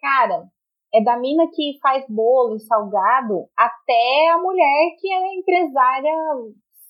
[0.00, 0.48] cara,
[0.94, 6.12] é da mina que faz bolo e salgado até a mulher que é empresária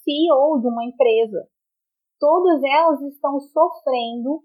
[0.03, 1.49] CEO de uma empresa.
[2.21, 4.43] Todas elas estão sofrendo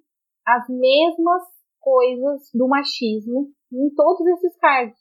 [0.48, 1.44] as mesmas
[1.80, 4.98] coisas do machismo em todos esses cargos.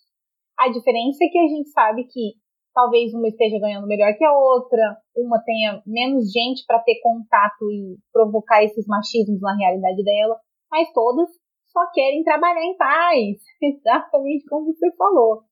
[0.59, 2.35] A diferença é que a gente sabe que
[2.74, 7.70] talvez uma esteja ganhando melhor que a outra, uma tenha menos gente para ter contato
[7.70, 10.38] e provocar esses machismos na realidade dela,
[10.70, 11.28] mas todas
[11.66, 15.42] só querem trabalhar em paz, exatamente como você falou.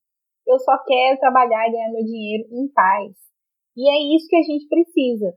[0.47, 3.13] Eu só quero trabalhar e ganhar meu dinheiro em paz.
[3.77, 5.37] E é isso que a gente precisa.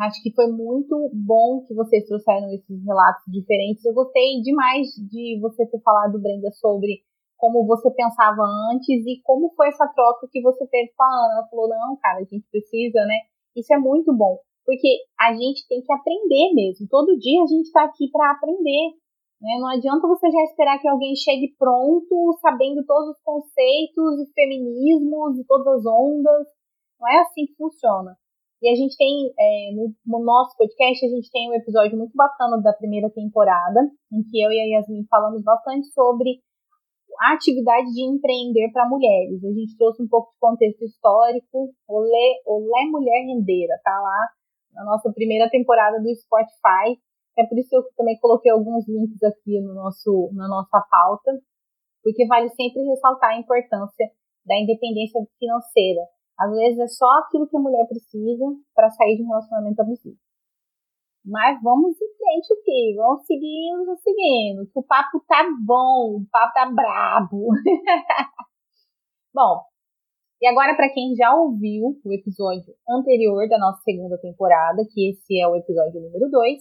[0.00, 3.84] Acho que foi muito bom que vocês trouxeram esses relatos diferentes.
[3.84, 7.04] Eu gostei demais de você ter falado, Brenda, sobre
[7.36, 8.40] como você pensava
[8.72, 11.34] antes e como foi essa troca que você teve com a Ana.
[11.40, 13.28] Ela falou, não, cara, a gente precisa, né?
[13.54, 14.88] Isso é muito bom, porque
[15.20, 16.88] a gente tem que aprender mesmo.
[16.88, 18.96] Todo dia a gente está aqui para aprender.
[19.40, 19.58] Né?
[19.60, 25.38] Não adianta você já esperar que alguém chegue pronto, sabendo todos os conceitos e feminismos
[25.38, 26.46] e todas as ondas.
[26.98, 28.16] Não é assim que funciona.
[28.62, 32.12] E a gente tem, é, no, no, nosso podcast, a gente tem um episódio muito
[32.14, 33.80] bacana da primeira temporada,
[34.12, 36.42] em que eu e a Yasmin falamos bastante sobre
[37.20, 39.42] a atividade de empreender para mulheres.
[39.42, 44.28] A gente trouxe um pouco de contexto histórico, Olé, Olé Mulher Rendeira, tá lá
[44.74, 47.00] na nossa primeira temporada do Spotify.
[47.38, 51.32] É por isso que eu também coloquei alguns links aqui no nosso, na nossa pauta,
[52.02, 54.10] porque vale sempre ressaltar a importância
[54.44, 56.02] da independência financeira
[56.40, 60.16] às vezes é só aquilo que a mulher precisa para sair de um relacionamento abusivo.
[61.22, 64.70] Mas vamos em frente aqui, vamos seguindo, vamos seguindo.
[64.74, 67.48] O papo tá bom, o papo tá brabo.
[69.34, 69.60] bom,
[70.40, 75.38] e agora para quem já ouviu o episódio anterior da nossa segunda temporada, que esse
[75.38, 76.58] é o episódio número 2,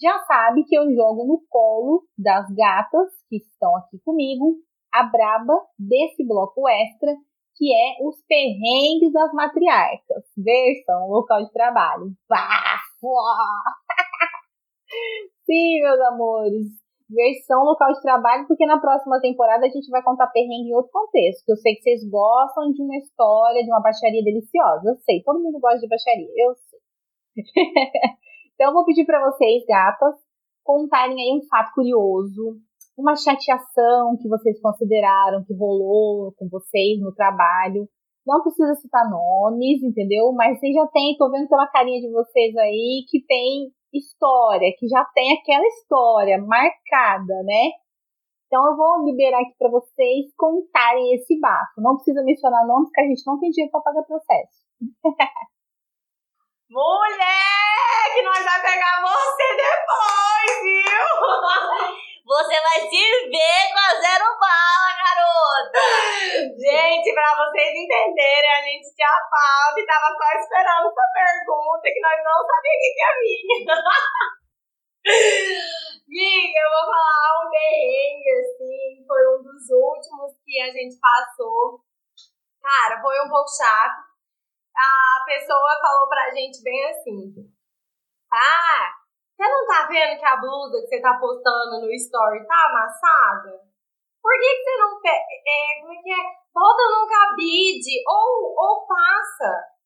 [0.00, 4.56] já sabe que eu jogo no colo das gatas que estão aqui comigo
[4.90, 7.14] a braba desse bloco extra
[7.56, 12.12] que é Os Perrengues das Matriarcas, versão local de trabalho.
[15.46, 16.66] Sim, meus amores,
[17.08, 20.92] versão local de trabalho, porque na próxima temporada a gente vai contar perrengue em outro
[20.92, 24.96] contexto, que eu sei que vocês gostam de uma história, de uma baixaria deliciosa, eu
[24.96, 26.78] sei, todo mundo gosta de baixaria, eu sei.
[28.54, 30.14] então eu vou pedir para vocês, gatas,
[30.62, 32.60] contarem aí um fato curioso,
[32.96, 37.86] uma chateação que vocês consideraram que rolou com vocês no trabalho.
[38.26, 40.32] Não precisa citar nomes, entendeu?
[40.32, 44.88] Mas vocês já tem, tô vendo pela carinha de vocês aí, que tem história, que
[44.88, 47.70] já tem aquela história marcada, né?
[48.46, 51.78] Então eu vou liberar aqui para vocês contarem esse bafo.
[51.80, 54.64] Não precisa mencionar nomes, que a gente não tem dinheiro para pagar processo.
[56.68, 62.02] Mulher, que nós vai pegar você depois, viu?
[62.26, 65.78] Você vai se ver com a zero bala, garota!
[66.58, 72.02] Gente, pra vocês entenderem, a gente tinha pauta e tava só esperando essa pergunta que
[72.02, 73.78] nós não sabíamos o que é minha.
[76.10, 81.78] Miga, eu vou falar um perrengue, assim, foi um dos últimos que a gente passou.
[82.60, 84.02] Cara, foi um pouco chato.
[84.74, 87.54] A pessoa falou pra gente bem assim:
[88.34, 89.05] Ah,
[89.36, 93.52] você não tá vendo que a blusa que você tá postando no story tá amassada?
[94.22, 96.24] Por que, que você não é, como é que é?
[96.56, 99.76] Bota num cabide ou, ou passa.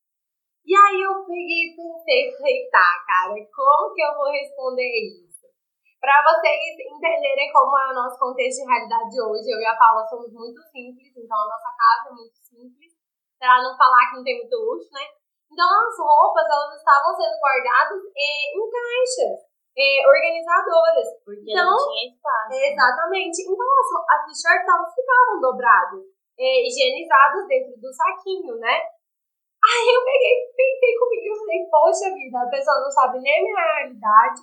[0.64, 5.50] E aí eu peguei e pensei, falei, tá, cara, como que eu vou responder isso?
[5.98, 10.06] Para vocês entenderem como é o nosso contexto de realidade hoje, eu e a Paula
[10.06, 12.92] somos muito simples, então a nossa casa é muito simples,
[13.36, 15.19] para não falar que não tem muito luxo, né?
[15.50, 21.08] Então as roupas elas estavam sendo guardadas em caixas é, organizadoras.
[21.24, 22.54] Porque então, não tinha espaço.
[22.54, 23.38] Exatamente.
[23.42, 26.02] Então as, as t-shirts elas ficavam dobradas,
[26.38, 28.78] é, higienizadas dentro do saquinho, né?
[29.60, 33.42] Aí eu peguei, pensei comigo e falei, poxa vida, a pessoa não sabe nem a
[33.42, 34.40] minha realidade.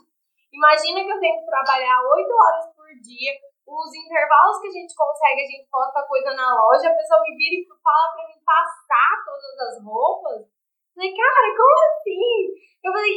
[0.53, 3.33] Imagina que eu tenho que trabalhar 8 horas por dia,
[3.65, 7.35] os intervalos que a gente consegue, a gente posta coisa na loja, a pessoa me
[7.35, 10.56] vira e fala pra mim passar todas as roupas.
[10.97, 12.57] Falei, cara, como assim?
[12.81, 13.13] Eu falei,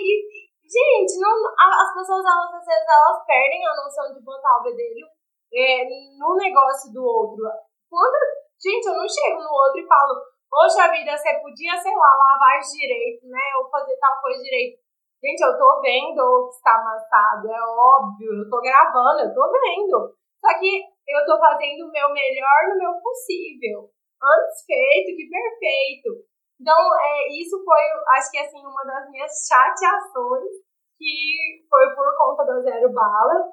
[0.68, 5.08] gente, não, as pessoas elas, às vezes elas perdem a noção de botar o bedelho
[5.48, 5.88] é,
[6.20, 7.40] no negócio do outro.
[7.88, 8.20] Quando,
[8.60, 10.12] gente, eu não chego no outro e falo,
[10.44, 13.48] poxa vida, você podia, sei lá, lavar direito, né?
[13.56, 14.76] Ou fazer tal coisa direito.
[15.24, 20.12] Gente, eu tô vendo que está amassado, é óbvio, eu tô gravando, eu tô vendo.
[20.36, 23.88] Só que eu tô fazendo o meu melhor no meu possível.
[24.20, 26.29] Antes feito que perfeito.
[26.60, 27.80] Então, é, isso foi,
[28.18, 30.60] acho que assim, uma das minhas chateações,
[30.98, 33.48] que foi por conta do zero bala.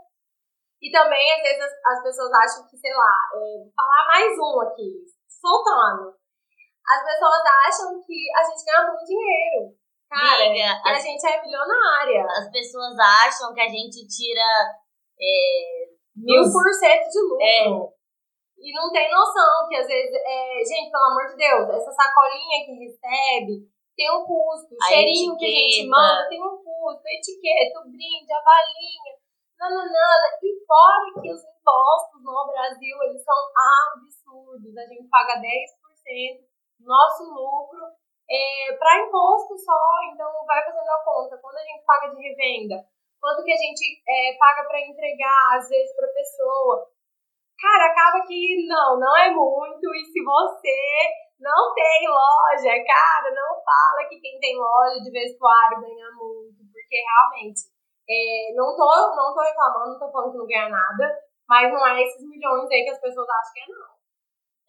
[0.81, 4.37] E também, às vezes, as, as pessoas acham que, sei lá, é, vou falar mais
[4.37, 6.13] um aqui, soltando.
[6.85, 9.71] As pessoas acham que a gente ganha muito dinheiro.
[10.09, 12.25] Cara, Amiga, que a gente é milionária.
[12.25, 14.75] As pessoas acham que a gente tira
[15.19, 17.41] é, mil por cento de lucro.
[17.41, 17.96] É.
[18.57, 22.65] E não tem noção que às vezes, é, gente, pelo amor de Deus, essa sacolinha
[22.65, 25.39] que recebe tem um custo, o cheirinho etiqueta.
[25.39, 29.13] que a gente manda tem um custo, a etiqueta, o brinde, a balinha,
[29.57, 30.27] nananana.
[30.41, 34.77] E fora que os impostos no Brasil, eles são absurdos.
[34.77, 36.45] A gente paga 10%
[36.77, 37.89] do nosso lucro
[38.29, 39.81] é, para imposto só,
[40.13, 41.37] então vai fazendo a conta.
[41.41, 42.85] Quando a gente paga de revenda,
[43.19, 46.85] quanto que a gente é, paga para entregar, às vezes, para pessoa
[47.59, 49.85] cara, acaba que não, não é muito.
[49.93, 50.77] E se você
[51.39, 56.97] não tem loja, cara, não fala que quem tem loja de vestuário ganha muito, porque
[56.97, 57.61] realmente
[58.09, 61.05] é, não, tô, não tô reclamando, não tô falando que não ganha nada,
[61.47, 63.97] mas não é esses milhões aí que as pessoas acham que é, não.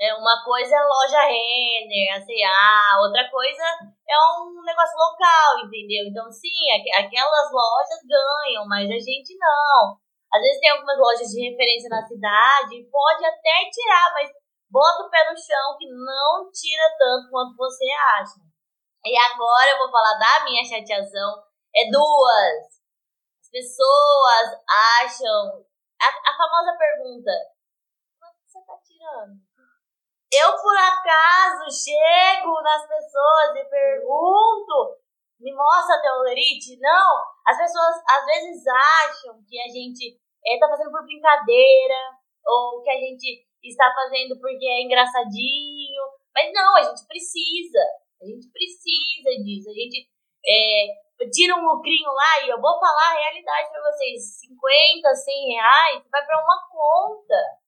[0.01, 3.65] É, uma coisa é loja Renner, a CA, outra coisa
[4.07, 6.07] é um negócio local, entendeu?
[6.07, 9.99] Então, sim, aquelas lojas ganham, mas a gente não.
[10.33, 14.31] Às vezes tem algumas lojas de referência na cidade, pode até tirar, mas
[14.71, 17.85] bota o pé no chão que não tira tanto quanto você
[18.19, 18.41] acha.
[19.05, 21.43] E agora eu vou falar da minha chateação.
[21.75, 22.79] É duas.
[23.41, 24.61] As pessoas
[25.01, 25.65] acham.
[26.01, 27.31] A, a famosa pergunta:
[28.19, 29.49] quanto você tá tirando?
[30.33, 34.99] eu por acaso chego nas pessoas e pergunto,
[35.41, 36.79] me mostra teu lerite?
[36.81, 42.83] Não, as pessoas às vezes acham que a gente está eh, fazendo por brincadeira, ou
[42.83, 46.03] que a gente está fazendo porque é engraçadinho,
[46.35, 47.83] mas não, a gente precisa,
[48.23, 50.09] a gente precisa disso, a gente
[50.47, 55.53] é, tira um lucrinho lá e eu vou falar a realidade para vocês, 50, 100
[55.55, 57.59] reais, vai para uma conta,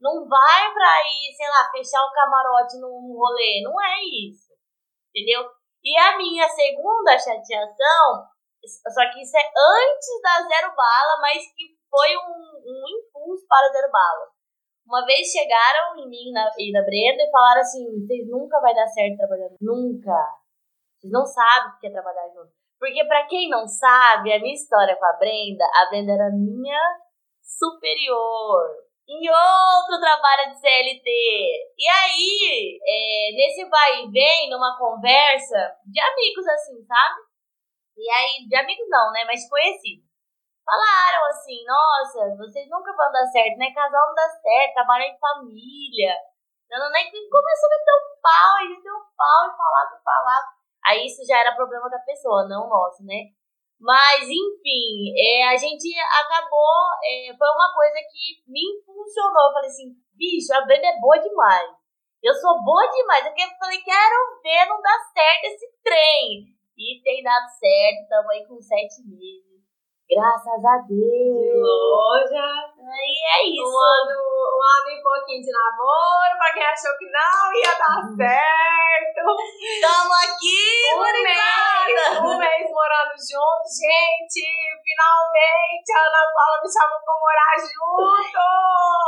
[0.00, 3.62] não vai pra ir, sei lá, fechar o camarote num rolê.
[3.62, 4.52] Não é isso.
[5.10, 5.50] Entendeu?
[5.82, 8.26] E a minha segunda chateação,
[8.92, 13.72] só que isso é antes da Zero Bala, mas que foi um, um impulso para
[13.72, 14.26] Zero Bala.
[14.86, 18.74] Uma vez chegaram em mim na, e na Brenda e falaram assim: vocês nunca vai
[18.74, 19.56] dar certo trabalhando.
[19.60, 20.16] Nunca.
[20.98, 22.50] Vocês não sabem o que é trabalhar junto.
[22.78, 26.80] Porque, para quem não sabe, a minha história com a Brenda, a Brenda era minha
[27.42, 31.08] superior em outro trabalho de CLT.
[31.78, 37.24] E aí, é, nesse vai e vem, numa conversa de amigos, assim, sabe?
[37.96, 39.24] E aí, de amigos não, né?
[39.24, 40.04] Mas conhecidos.
[40.62, 43.72] Falaram assim, nossa, vocês nunca vão dar certo, né?
[43.72, 46.12] Casal não dá certo, trabalha em família.
[46.68, 50.04] Não, não, nem começou a meter um pau, e meter um pau e falar, e
[50.04, 50.42] falar.
[50.84, 53.32] Aí isso já era problema da pessoa, não nosso, né?
[53.80, 56.90] Mas, enfim, é, a gente acabou.
[57.02, 59.46] É, foi uma coisa que me impulsionou.
[59.46, 61.70] Eu falei assim: bicho, a Brenda é boa demais.
[62.22, 63.24] Eu sou boa demais.
[63.24, 66.58] Eu falei: quero ver não dar certo esse trem.
[66.76, 68.02] E tem dado certo.
[68.02, 69.47] Estamos aí com sete meses.
[70.08, 70.96] Graças a Deus.
[70.96, 72.48] De loja.
[72.88, 73.60] Aí é isso.
[73.60, 78.00] Um ano, um ano e pouquinho de namoro, pra quem achou que não ia dar
[78.00, 78.16] uhum.
[78.16, 79.20] certo.
[79.84, 80.64] Tamo aqui,
[80.96, 83.76] um mês, um mês morando juntos.
[83.76, 84.40] Gente,
[84.80, 88.40] finalmente a Ana Paula me chamou pra morar junto.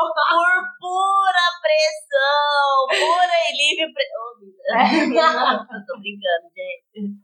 [0.04, 0.52] Por
[0.84, 4.36] pura pressão, pura e livre pressão.
[5.88, 7.16] Tô brincando, gente.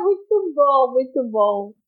[0.00, 1.83] muito bom, muito bom.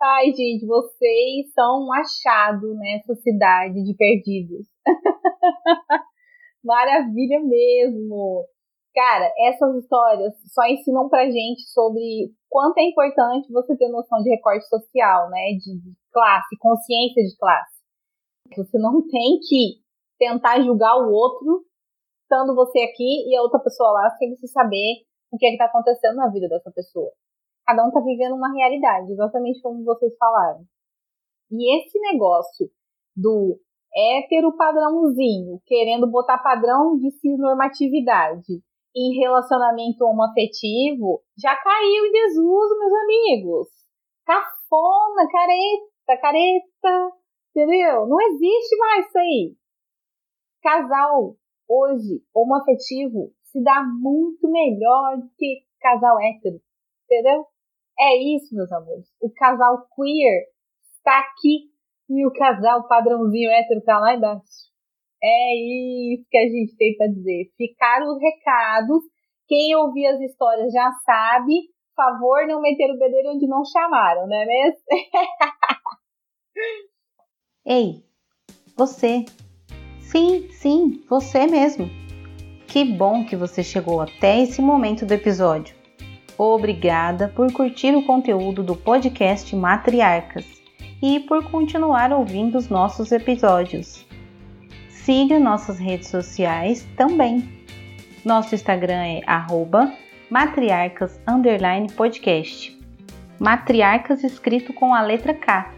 [0.00, 4.64] Ai, gente, vocês são um achado nessa cidade de perdidos.
[6.62, 8.46] Maravilha mesmo!
[8.94, 14.30] Cara, essas histórias só ensinam pra gente sobre quanto é importante você ter noção de
[14.30, 15.54] recorte social, né?
[15.58, 15.80] De,
[16.12, 17.82] classe, consciência de classe.
[18.56, 19.82] Você não tem que
[20.16, 21.64] tentar julgar o outro,
[22.22, 25.64] estando você aqui e a outra pessoa lá, sem você saber o que é está
[25.64, 27.12] acontecendo na vida dessa pessoa.
[27.68, 30.64] Cada um tá vivendo uma realidade, exatamente como vocês falaram.
[31.50, 32.66] E esse negócio
[33.14, 33.60] do
[33.94, 38.62] hétero padrãozinho, querendo botar padrão de cisnormatividade
[38.96, 43.68] em relacionamento homoafetivo, já caiu em desuso, meus amigos.
[44.24, 47.12] Cafona, careta, careta,
[47.50, 48.06] entendeu?
[48.06, 49.54] Não existe mais isso aí.
[50.62, 51.36] Casal
[51.68, 56.58] hoje homoafetivo se dá muito melhor do que casal hétero,
[57.04, 57.44] entendeu?
[58.00, 59.06] É isso, meus amores.
[59.20, 60.46] O casal queer
[60.96, 61.70] está aqui
[62.08, 64.68] e o casal padrãozinho hétero está lá embaixo.
[65.22, 65.54] É
[66.14, 67.50] isso que a gente tem para dizer.
[67.56, 69.02] Ficaram os recados.
[69.48, 71.54] Quem ouvir as histórias já sabe.
[71.96, 74.80] Favor não meter o bedelho onde não chamaram, não é mesmo?
[77.66, 78.04] Ei,
[78.76, 79.24] você.
[80.00, 81.86] Sim, sim, você mesmo.
[82.68, 85.77] Que bom que você chegou até esse momento do episódio.
[86.38, 90.46] Obrigada por curtir o conteúdo do podcast Matriarcas
[91.02, 94.06] e por continuar ouvindo os nossos episódios.
[94.88, 97.66] Siga nossas redes sociais também.
[98.24, 99.22] Nosso Instagram é
[100.30, 101.20] matriarcas
[101.88, 102.78] podcast.
[103.40, 105.72] Matriarcas escrito com a letra K.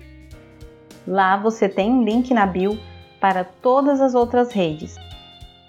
[1.07, 2.79] Lá você tem um link na bio
[3.19, 4.97] para todas as outras redes.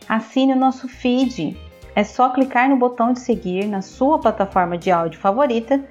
[0.09, 1.57] Assine o nosso feed
[1.95, 5.83] é só clicar no botão de seguir na sua plataforma de áudio favorita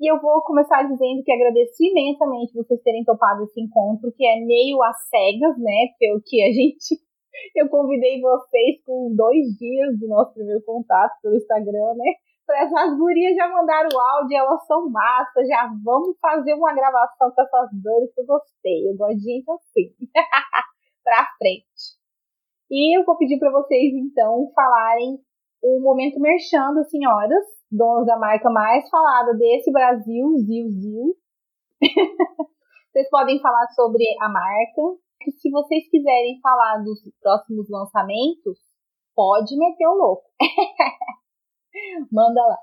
[0.00, 4.38] E eu vou começar dizendo que agradeço imensamente vocês terem topado esse encontro, que é
[4.44, 5.88] meio às cegas, né?
[5.98, 7.00] Pelo que a gente.
[7.56, 12.12] Eu convidei vocês com dois dias do nosso primeiro contato pelo Instagram, né?
[12.50, 17.42] As gurias já mandaram o áudio, elas são massa, já vamos fazer uma gravação com
[17.42, 18.88] essas dores que eu gostei.
[18.88, 19.94] Eu gosto de gente assim.
[21.04, 21.98] pra frente.
[22.70, 25.18] E eu vou pedir para vocês, então, falarem
[25.62, 31.14] o momento merchando, senhoras, donas da marca mais falada desse Brasil, Zil Zil.
[32.92, 34.98] vocês podem falar sobre a marca.
[35.26, 38.58] E se vocês quiserem falar dos próximos lançamentos,
[39.14, 40.24] pode meter o louco.
[42.12, 42.58] Manda lá.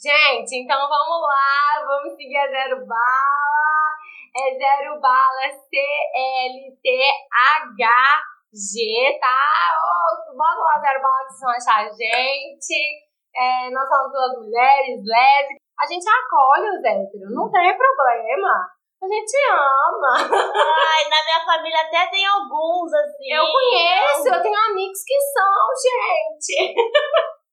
[0.00, 3.70] Gente, então vamos lá, vamos seguir a Zero Bala.
[4.34, 6.78] É Zero Bala C-L-T-H-G,
[9.20, 9.76] tá?
[9.84, 13.04] Oh, bota lá Zero Bala que vocês vão achar a gente.
[13.36, 15.60] É, nós somos duas mulheres lésbicas.
[15.78, 18.68] A gente acolhe os héteros, não tem problema.
[19.02, 20.12] A gente ama.
[20.16, 23.32] Ai, na minha família até tem alguns, assim.
[23.32, 26.74] Eu conheço, eu tenho amigos que são, gente.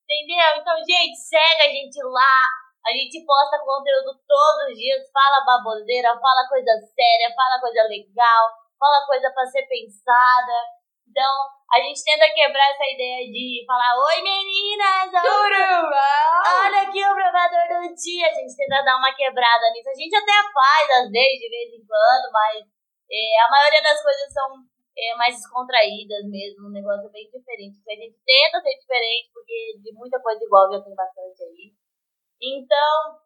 [0.08, 0.64] Entendeu?
[0.64, 2.40] Então, gente, segue a gente lá.
[2.88, 8.48] A gente posta conteúdo todos os dias, fala baboseira, fala coisa séria, fala coisa legal,
[8.80, 10.56] fala coisa para ser pensada.
[11.04, 11.28] Então,
[11.76, 15.12] a gente tenta quebrar essa ideia de falar: Oi meninas!
[15.12, 18.32] Tudo Olha aqui o provador do dia.
[18.32, 19.90] A gente tenta dar uma quebrada nisso.
[19.90, 22.64] A gente até faz às vezes, de vez em quando, mas
[23.12, 24.64] é, a maioria das coisas são
[24.98, 27.78] é, mais descontraídas mesmo, um negócio bem diferente.
[27.86, 31.72] A gente tenta ser diferente, porque de muita coisa igual já tem bastante aí.
[32.42, 33.22] Então,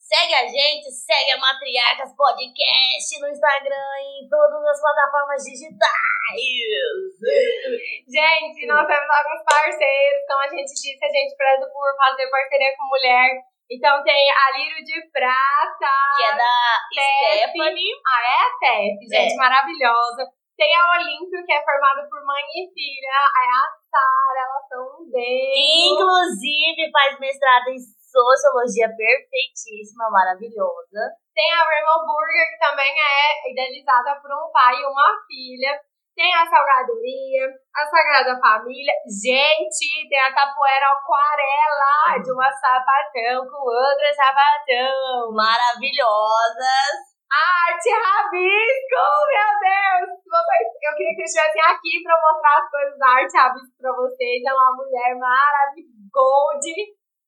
[0.00, 6.10] segue a gente, segue a Matriarcas Podcast no Instagram e em todas as plataformas digitais.
[8.06, 12.76] Gente, nós temos alguns parceiros, como a gente disse, a gente preza por fazer parceria
[12.76, 13.42] com mulher.
[13.70, 14.50] Então tem a
[14.82, 15.94] de Prata.
[16.16, 17.92] Que é da Stephanie.
[18.06, 19.36] Ah, é a Tef, gente, é.
[19.36, 20.26] maravilhosa.
[20.60, 23.16] Tem a Olímpio, que é formada por mãe e filha.
[23.16, 25.96] É a Sara, elas são bem.
[25.96, 31.16] Inclusive faz mestrado em sociologia perfeitíssima, maravilhosa.
[31.32, 35.80] Tem a Rainbow Burger, que também é idealizada por um pai e uma filha.
[36.12, 38.92] Tem a Salgaderia, a Sagrada Família.
[39.08, 45.32] Gente, tem a capoeira aquarela de uma sapatão com outra sapatão.
[45.32, 47.09] Maravilhosas.
[47.30, 50.18] Arte Rabisco, meu Deus!
[50.18, 54.42] eu queria que vocês estivessem aqui para mostrar as coisas da Arte Rabisco para vocês.
[54.42, 56.74] É uma mulher maravilhosa.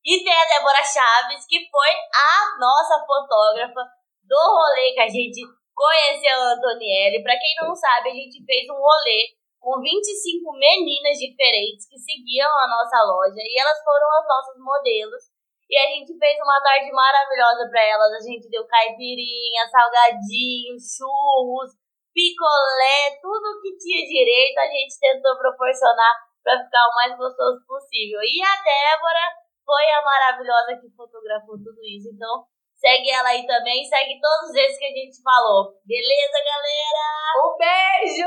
[0.02, 3.86] E tem a Débora Chaves, que foi a nossa fotógrafa
[4.26, 7.22] do rolê que a gente conheceu a Antonielli.
[7.22, 12.50] Para quem não sabe, a gente fez um rolê com 25 meninas diferentes que seguiam
[12.50, 15.22] a nossa loja e elas foram as nossas modelos.
[15.72, 18.12] E a gente fez uma tarde maravilhosa para elas.
[18.12, 21.72] A gente deu caipirinha, salgadinho, churros,
[22.12, 26.12] picolé, tudo que tinha direito a gente tentou proporcionar
[26.44, 28.20] para ficar o mais gostoso possível.
[28.20, 29.24] E a Débora
[29.64, 32.12] foi a maravilhosa que fotografou tudo isso.
[32.12, 32.44] Então,
[32.82, 35.70] Segue ela aí também, segue todos esses que a gente falou.
[35.86, 37.06] Beleza, galera?
[37.38, 38.26] Um beijo!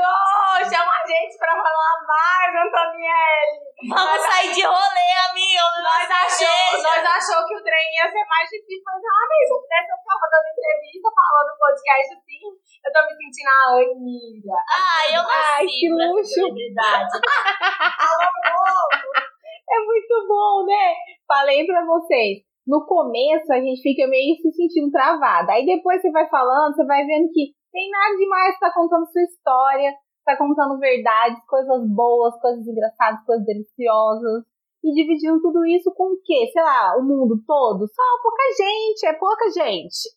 [0.64, 3.68] Chama a gente pra falar mais, Antonielle.
[3.84, 5.76] Vamos nós sair de rolê, amigo.
[5.84, 9.52] Nós achou, nós achou que o trem ia ser mais difícil, mas ah, mas se
[9.52, 12.48] eu pudesse eu ficava dando entrevista, falando podcast assim,
[12.80, 14.56] eu tô me sentindo a Anira.
[14.72, 16.32] Ah, eu nasci Ai, que luxo.
[16.32, 17.12] celebridade.
[19.68, 20.96] é muito bom, né?
[21.28, 25.52] Falei pra vocês no começo a gente fica meio se sentindo travada.
[25.52, 29.22] Aí depois você vai falando, você vai vendo que tem nada demais, tá contando sua
[29.22, 29.92] história,
[30.24, 34.44] tá contando verdades, coisas boas, coisas engraçadas, coisas deliciosas.
[34.82, 36.48] E dividindo tudo isso com o quê?
[36.52, 37.86] Sei lá, o mundo todo?
[37.88, 40.10] Só pouca gente, é pouca gente.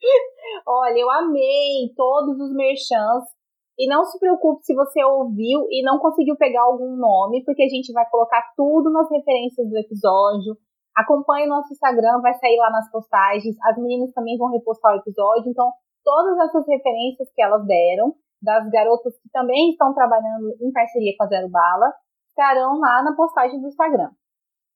[0.66, 3.39] Olha, eu amei todos os merchants.
[3.80, 7.68] E não se preocupe se você ouviu e não conseguiu pegar algum nome, porque a
[7.68, 10.52] gente vai colocar tudo nas referências do episódio.
[10.94, 13.56] Acompanhe o nosso Instagram, vai sair lá nas postagens.
[13.64, 15.48] As meninas também vão repostar o episódio.
[15.48, 15.72] Então,
[16.04, 18.12] todas essas referências que elas deram,
[18.42, 21.90] das garotas que também estão trabalhando em parceria com a Zero Bala,
[22.28, 24.10] estarão lá na postagem do Instagram.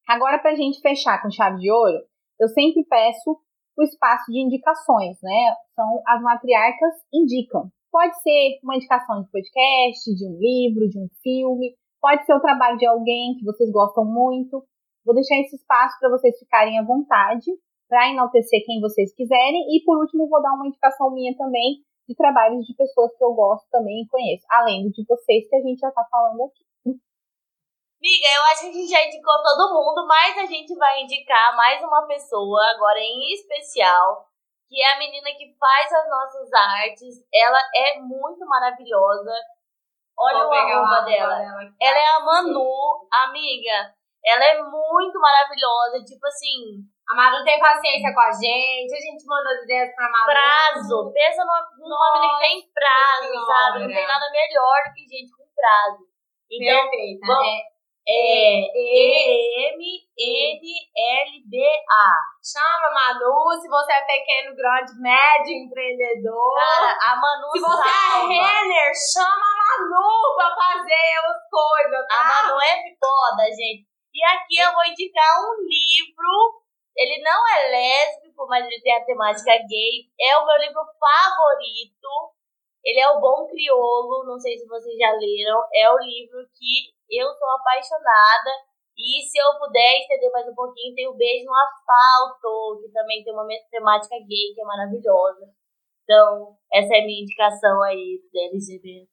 [0.09, 1.99] Agora, para a gente fechar com chave de ouro,
[2.41, 3.39] eu sempre peço
[3.77, 5.55] o espaço de indicações, né?
[5.75, 7.71] São as matriarcas indicam.
[7.95, 12.41] Pode ser uma indicação de podcast, de um livro, de um filme, pode ser o
[12.41, 14.67] trabalho de alguém que vocês gostam muito.
[15.07, 17.47] Vou deixar esse espaço para vocês ficarem à vontade,
[17.89, 19.63] para enaltecer quem vocês quiserem.
[19.71, 23.33] E por último, vou dar uma indicação minha também de trabalhos de pessoas que eu
[23.33, 26.65] gosto também e conheço, além de vocês que a gente já está falando aqui.
[28.03, 31.57] Miga, eu acho que a gente já indicou todo mundo, mas a gente vai indicar
[31.57, 34.34] mais uma pessoa, agora em especial,
[34.75, 37.15] que é a menina que faz as nossas artes.
[37.33, 39.31] Ela é muito maravilhosa.
[40.19, 41.39] Olha Vou o arroba dela.
[41.39, 43.95] dela ela é a Manu, amiga.
[44.27, 46.83] Ela é muito maravilhosa, tipo assim.
[47.09, 50.25] A Manu tem paciência com a gente, a gente manda as ideias pra Manu.
[50.25, 51.13] Prazo.
[51.13, 53.47] Pensa numa, numa menina que tem prazo, senhora.
[53.47, 53.79] sabe?
[53.81, 56.03] Não tem nada melhor do que gente com prazo.
[56.51, 57.27] Então, Perfeita.
[57.27, 57.74] Vamos, é
[58.07, 58.61] é
[60.85, 62.07] E-M-N-L-B-A.
[62.45, 66.55] Chama Manu, se você é pequeno, grande, médio empreendedor.
[66.55, 68.33] Cara, a Manu Se você é salva.
[68.33, 72.21] é Renner, chama a Manu pra fazer as coisas, tá?
[72.21, 73.87] A Manu é foda, gente.
[74.13, 76.63] E aqui eu vou indicar um livro.
[76.97, 80.07] Ele não é lésbico, mas ele tem a temática gay.
[80.21, 82.34] É o meu livro favorito.
[82.85, 85.65] Ele é o Bom Criolo, não sei se vocês já leram.
[85.73, 88.51] É o livro que eu sou apaixonada.
[88.97, 93.25] E se eu puder estender mais um pouquinho, tem o Beijo no Asfalto, que também
[93.25, 95.51] tem uma temática gay que é maravilhosa.
[96.05, 99.09] Então, essa é a minha indicação aí da LGBT.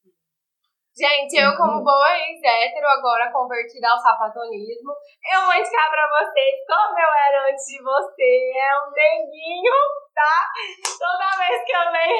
[0.92, 1.84] Gente, eu como uhum.
[1.88, 4.92] boa ex-hétero, agora convertida ao sapatonismo,
[5.34, 8.52] eu vou indicar pra vocês como eu era antes de você.
[8.60, 9.72] É um neguinho,
[10.14, 10.52] tá?
[11.00, 12.20] Toda vez que eu leio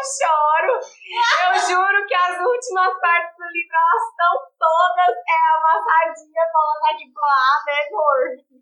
[0.00, 0.74] choro.
[0.78, 7.06] Eu juro que as últimas partes do livro, elas estão todas é, amassadinhas, colocar de
[7.12, 8.58] colar, né, amor?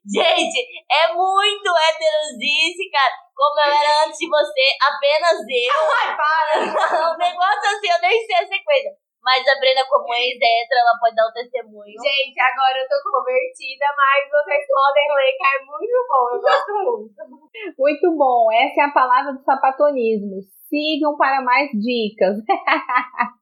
[0.00, 0.58] Gente,
[0.90, 3.14] é muito heterosice, cara.
[3.36, 5.76] Como eu era antes de você, apenas eu.
[6.00, 7.12] Ai, para!
[7.12, 8.92] um negócio assim, eu nem sei a sequência.
[9.22, 11.92] Mas a Brenda, como ex-hétero, ela pode dar um testemunho.
[11.92, 16.24] Gente, agora eu tô convertida, mas vocês podem ler, que é muito bom.
[16.32, 17.76] Eu gosto muito.
[17.78, 18.50] Muito bom.
[18.50, 20.40] Essa é a palavra do sapatonismo.
[20.70, 22.38] Sigam para mais dicas.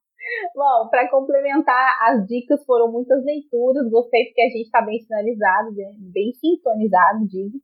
[0.56, 3.88] Bom, para complementar, as dicas foram muitas leituras.
[3.90, 7.58] Gostei porque a gente está bem sinalizado, bem, bem sintonizado, digo.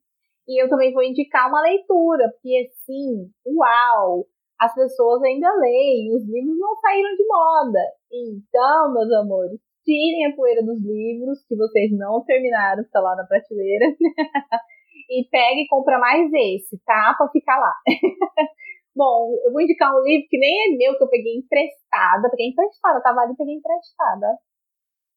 [0.47, 4.27] E eu também vou indicar uma leitura, porque assim, uau!
[4.61, 7.81] As pessoas ainda leem, os livros não saíram de moda.
[8.13, 13.25] Então, meus amores, tirem a poeira dos livros que vocês não terminaram, está lá na
[13.25, 13.87] prateleira.
[15.11, 17.15] e pegue e compra mais esse, tá?
[17.19, 17.73] Para ficar lá.
[18.95, 22.31] Bom, eu vou indicar um livro que nem é meu, que eu peguei emprestada.
[22.31, 24.39] Peguei emprestada, tava ali e peguei emprestada.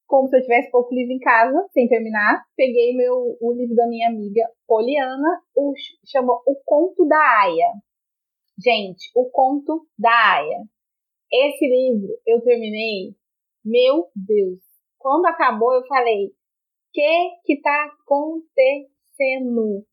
[0.08, 2.44] Como se eu tivesse pouco livro em casa, sem terminar.
[2.56, 5.74] Peguei meu, o livro da minha amiga Poliana, o,
[6.06, 7.74] chama O Conto da Aya.
[8.58, 10.64] Gente, O Conto da Aya.
[11.32, 13.14] Esse livro eu terminei,
[13.64, 14.60] meu Deus.
[14.98, 16.32] Quando acabou, eu falei:
[16.94, 19.86] que que tá acontecendo?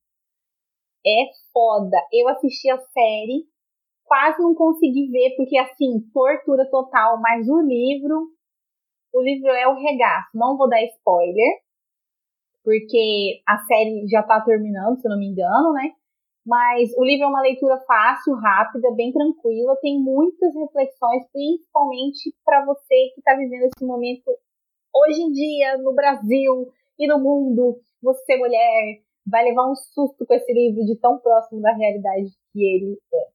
[1.07, 1.99] É foda.
[2.11, 3.47] Eu assisti a série
[4.05, 8.29] quase não consegui ver, porque assim, tortura total, mas o livro,
[9.13, 10.31] o livro é o regaço.
[10.35, 11.59] Não vou dar spoiler,
[12.63, 15.93] porque a série já tá terminando, se não me engano, né?
[16.47, 22.65] Mas o livro é uma leitura fácil, rápida, bem tranquila, tem muitas reflexões, principalmente para
[22.67, 24.31] você que está vivendo esse momento
[24.95, 27.81] hoje em dia no Brasil e no mundo.
[28.03, 32.63] Você, mulher, vai levar um susto com esse livro de tão próximo da realidade que
[32.63, 33.34] ele é.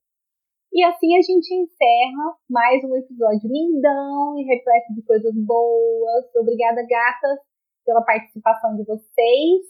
[0.72, 6.26] E assim a gente encerra mais um episódio lindão e repleto de coisas boas.
[6.38, 7.40] Obrigada, gatas,
[7.84, 9.66] pela participação de vocês.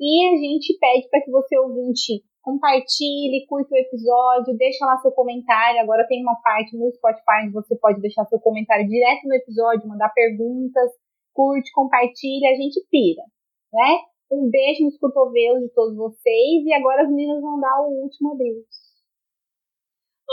[0.00, 5.12] E a gente pede para que você, ouvinte, compartilhe, curta o episódio, deixa lá seu
[5.12, 5.80] comentário.
[5.82, 9.86] Agora tem uma parte no Spotify onde você pode deixar seu comentário direto no episódio,
[9.86, 10.90] mandar perguntas,
[11.34, 13.22] curte, compartilha, a gente pira,
[13.70, 13.98] né?
[14.32, 18.32] Um beijo nos cotovelos de todos vocês e agora as meninas vão dar o último
[18.32, 18.81] adeus.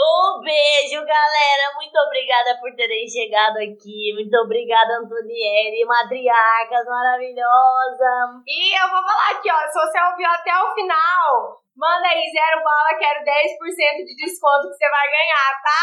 [0.00, 1.74] Um beijo, galera.
[1.76, 4.14] Muito obrigada por terem chegado aqui.
[4.14, 8.40] Muito obrigada, Antonieri, matriarcas maravilhosa.
[8.48, 9.60] E eu vou falar aqui, ó.
[9.68, 14.76] Se você ouviu até o final, manda aí zero bala, quero 10% de desconto que
[14.80, 15.80] você vai ganhar, tá?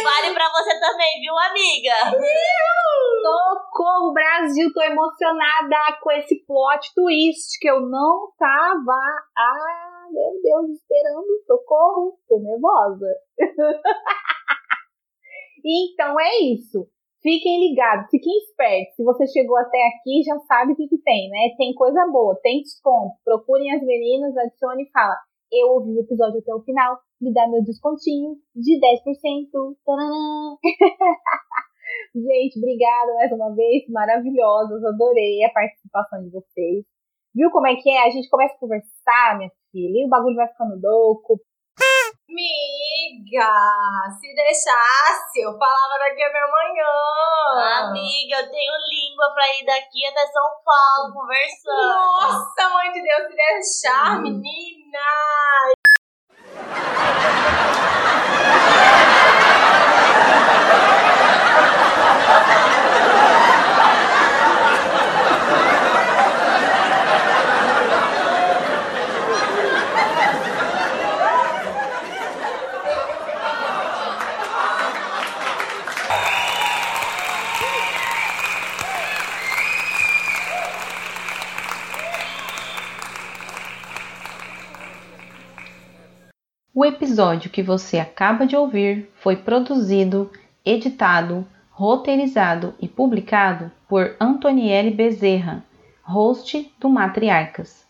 [0.02, 2.16] Vale pra você também, viu, amiga?
[3.22, 4.72] Socorro, Brasil!
[4.72, 9.00] Tô emocionada com esse plot twist que eu não tava.
[9.36, 11.26] Ah, meu Deus, esperando.
[11.46, 12.18] Socorro!
[12.28, 13.06] Tô nervosa.
[15.64, 16.86] então é isso.
[17.22, 18.96] Fiquem ligados, fiquem espertos.
[18.96, 21.54] Se você chegou até aqui, já sabe o que, que tem, né?
[21.58, 23.14] Tem coisa boa, tem desconto.
[23.24, 25.16] Procurem as meninas, adicione e fala.
[25.52, 29.76] Eu ouvi o episódio até o final, me dá meu descontinho de 10%.
[29.84, 30.56] Tadã!
[32.14, 36.84] Gente, obrigada mais uma vez, maravilhosas, adorei a participação de vocês.
[37.34, 38.06] Viu como é que é?
[38.06, 41.40] A gente começa a conversar, minha filha, e o bagulho vai ficando louco.
[42.28, 43.50] Miga,
[44.20, 47.88] se deixasse, eu falava daqui até amanhã.
[47.88, 51.88] Amiga, eu tenho língua pra ir daqui até São Paulo conversando.
[51.88, 55.00] Nossa, mãe de Deus, se deixar, menina.
[86.72, 90.30] O episódio que você acaba de ouvir foi produzido,
[90.64, 95.64] editado, roteirizado e publicado por Antonielle Bezerra,
[96.00, 97.89] host do Matriarcas.